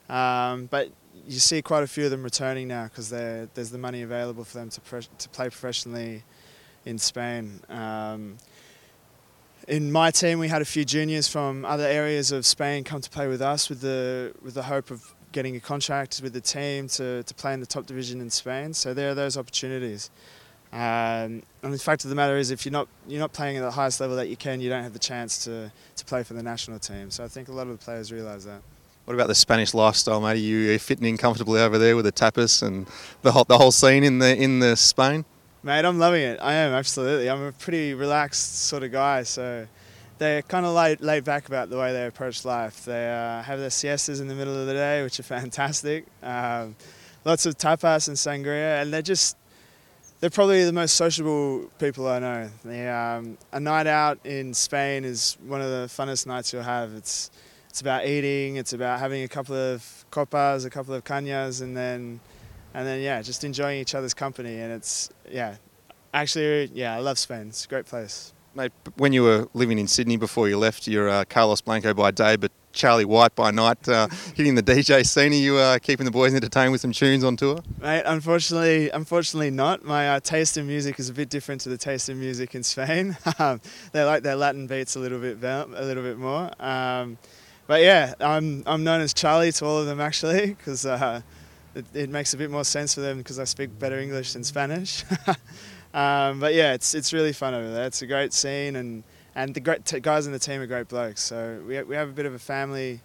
[0.09, 0.89] Um, but
[1.27, 4.57] you see quite a few of them returning now because there's the money available for
[4.57, 6.23] them to to play professionally
[6.85, 7.59] in Spain.
[7.67, 8.37] Um,
[9.67, 13.09] in my team, we had a few juniors from other areas of Spain come to
[13.09, 16.87] play with us with the with the hope of getting a contract with the team
[16.87, 18.73] to, to play in the top division in Spain.
[18.73, 20.09] So there are those opportunities.
[20.73, 23.61] Um, and the fact of the matter is, if you're not you're not playing at
[23.61, 26.33] the highest level that you can, you don't have the chance to, to play for
[26.33, 27.11] the national team.
[27.11, 28.61] So I think a lot of the players realise that.
[29.05, 30.31] What about the Spanish lifestyle, mate?
[30.31, 32.87] Are you fitting in comfortably over there with the tapas and
[33.21, 35.23] the whole, the whole scene in the in the Spain?
[35.61, 36.39] Mate, I'm loving it.
[36.41, 37.29] I am absolutely.
[37.29, 39.67] I'm a pretty relaxed sort of guy, so
[40.17, 42.85] they're kind of laid, laid back about the way they approach life.
[42.85, 46.05] They uh, have their siestas in the middle of the day, which are fantastic.
[46.23, 46.75] Um,
[47.25, 49.37] lots of tapas and sangria, and they're just
[50.19, 52.49] they're probably the most sociable people I know.
[52.65, 56.93] They, um, a night out in Spain is one of the funnest nights you'll have.
[56.93, 57.29] It's
[57.69, 61.77] it's about eating, it's about having a couple of copas, a couple of cañas, and
[61.77, 62.19] then
[62.73, 64.59] and then yeah, just enjoying each other's company.
[64.59, 65.57] And it's yeah,
[66.13, 67.47] actually yeah, I love Spain.
[67.49, 68.33] It's a great place.
[68.57, 72.09] Mate, when you were living in Sydney before you left, you're uh, Carlos Blanco by
[72.09, 75.31] day, but Charlie White by night, uh, hitting the DJ scene.
[75.31, 77.59] Are you uh, keeping the boys entertained with some tunes on tour?
[77.79, 79.85] Mate, unfortunately, unfortunately not.
[79.85, 82.63] My uh, taste in music is a bit different to the taste in music in
[82.63, 83.15] Spain.
[83.37, 86.49] Um, they like their Latin beats a little bit, a little bit more.
[86.59, 87.19] Um,
[87.67, 91.21] but yeah, I'm I'm known as Charlie to all of them actually because uh,
[91.75, 94.43] it, it, makes a bit more sense for them because I speak better English than
[94.43, 95.03] Spanish.
[95.97, 97.85] um, but yeah, it's it's really fun over there.
[97.85, 100.87] It's a great scene and and the great t- guys in the team are great
[100.87, 101.21] blokes.
[101.21, 103.01] So we we have a bit of a family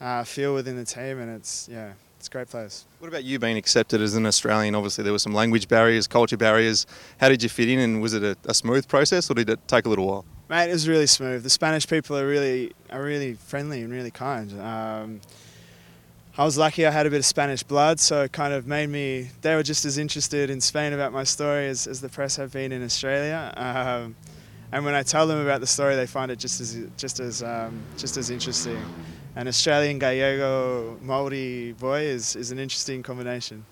[0.00, 1.92] uh, feel within the team, and it's yeah.
[2.18, 2.86] It's a great place.
[3.00, 4.76] What about you being accepted as an Australian?
[4.76, 6.86] Obviously, there were some language barriers, culture barriers.
[7.18, 9.58] How did you fit in, and was it a, a smooth process, or did it
[9.66, 10.24] take a little while?
[10.48, 11.42] Mate, it was really smooth.
[11.42, 14.52] The Spanish people are really are really friendly and really kind.
[14.60, 15.20] Um,
[16.38, 18.88] I was lucky I had a bit of Spanish blood, so it kind of made
[18.88, 19.28] me.
[19.42, 22.52] They were just as interested in Spain about my story as, as the press have
[22.52, 23.52] been in Australia.
[23.54, 24.16] Um,
[24.72, 27.42] and when I tell them about the story, they find it just as just as
[27.42, 28.82] um, just as interesting.
[29.36, 33.66] An Australian Gallego Maori boy is, is an interesting combination.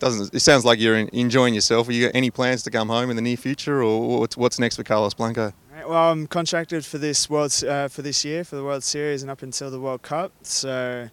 [0.00, 1.88] Doesn't it sounds like you're enjoying yourself?
[1.88, 4.58] Are you got any plans to come home in the near future, or what's what's
[4.58, 5.52] next for Carlos Blanco?
[5.86, 9.30] Well, I'm contracted for this world uh, for this year for the World Series and
[9.30, 10.32] up until the World Cup.
[10.42, 11.08] So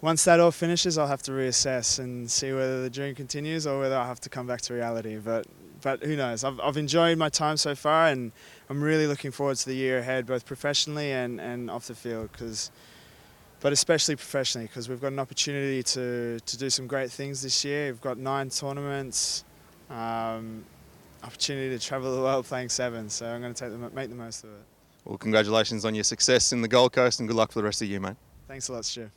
[0.00, 3.80] once that all finishes, I'll have to reassess and see whether the dream continues or
[3.80, 5.16] whether I have to come back to reality.
[5.16, 5.46] But
[5.80, 6.44] but who knows?
[6.44, 8.32] I've I've enjoyed my time so far, and
[8.68, 12.30] I'm really looking forward to the year ahead, both professionally and and off the field,
[12.32, 12.70] because.
[13.60, 17.64] But especially professionally, because we've got an opportunity to, to do some great things this
[17.64, 17.86] year.
[17.86, 19.44] We've got nine tournaments.
[19.90, 20.64] Um,
[21.24, 23.08] opportunity to travel the world playing seven.
[23.08, 24.62] So I'm going to take the, make the most of it.
[25.04, 27.82] Well, congratulations on your success in the Gold Coast and good luck for the rest
[27.82, 28.16] of the year, mate.
[28.46, 29.10] Thanks a lot, Stu.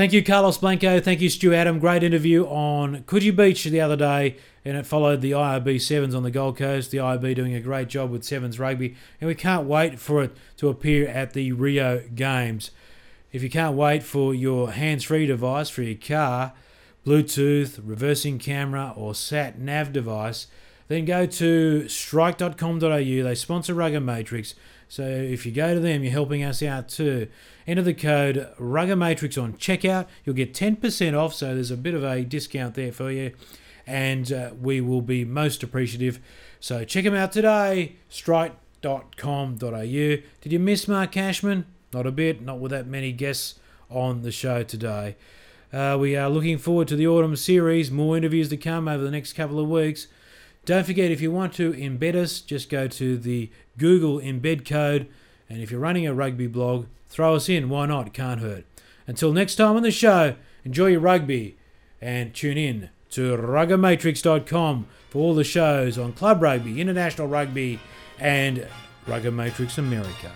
[0.00, 0.98] Thank you, Carlos Blanco.
[0.98, 1.78] Thank you, Stu Adam.
[1.78, 6.22] Great interview on Coogee Beach the other day, and it followed the IRB Sevens on
[6.22, 6.90] the Gold Coast.
[6.90, 10.34] The IRB doing a great job with Sevens rugby, and we can't wait for it
[10.56, 12.70] to appear at the Rio Games.
[13.30, 16.54] If you can't wait for your hands free device for your car,
[17.04, 20.46] Bluetooth, reversing camera, or sat nav device,
[20.88, 22.78] then go to strike.com.au.
[22.88, 24.54] They sponsor Rugger Matrix.
[24.90, 27.28] So if you go to them, you're helping us out too.
[27.64, 30.08] Enter the code Rugger Matrix on checkout.
[30.24, 31.32] You'll get 10% off.
[31.32, 33.32] So there's a bit of a discount there for you.
[33.86, 36.18] And uh, we will be most appreciative.
[36.58, 37.98] So check them out today.
[38.08, 39.56] Strike.com.au.
[39.60, 41.66] Did you miss Mark Cashman?
[41.92, 42.42] Not a bit.
[42.42, 43.60] Not with that many guests
[43.90, 45.14] on the show today.
[45.72, 47.92] Uh, we are looking forward to the autumn series.
[47.92, 50.08] More interviews to come over the next couple of weeks.
[50.64, 55.08] Don't forget, if you want to embed us, just go to the Google embed code.
[55.48, 57.68] And if you're running a rugby blog, throw us in.
[57.68, 58.12] Why not?
[58.12, 58.64] Can't hurt.
[59.06, 61.56] Until next time on the show, enjoy your rugby
[62.00, 67.80] and tune in to ruggermatrix.com for all the shows on club rugby, international rugby,
[68.18, 68.66] and
[69.06, 70.30] Rugger Matrix America.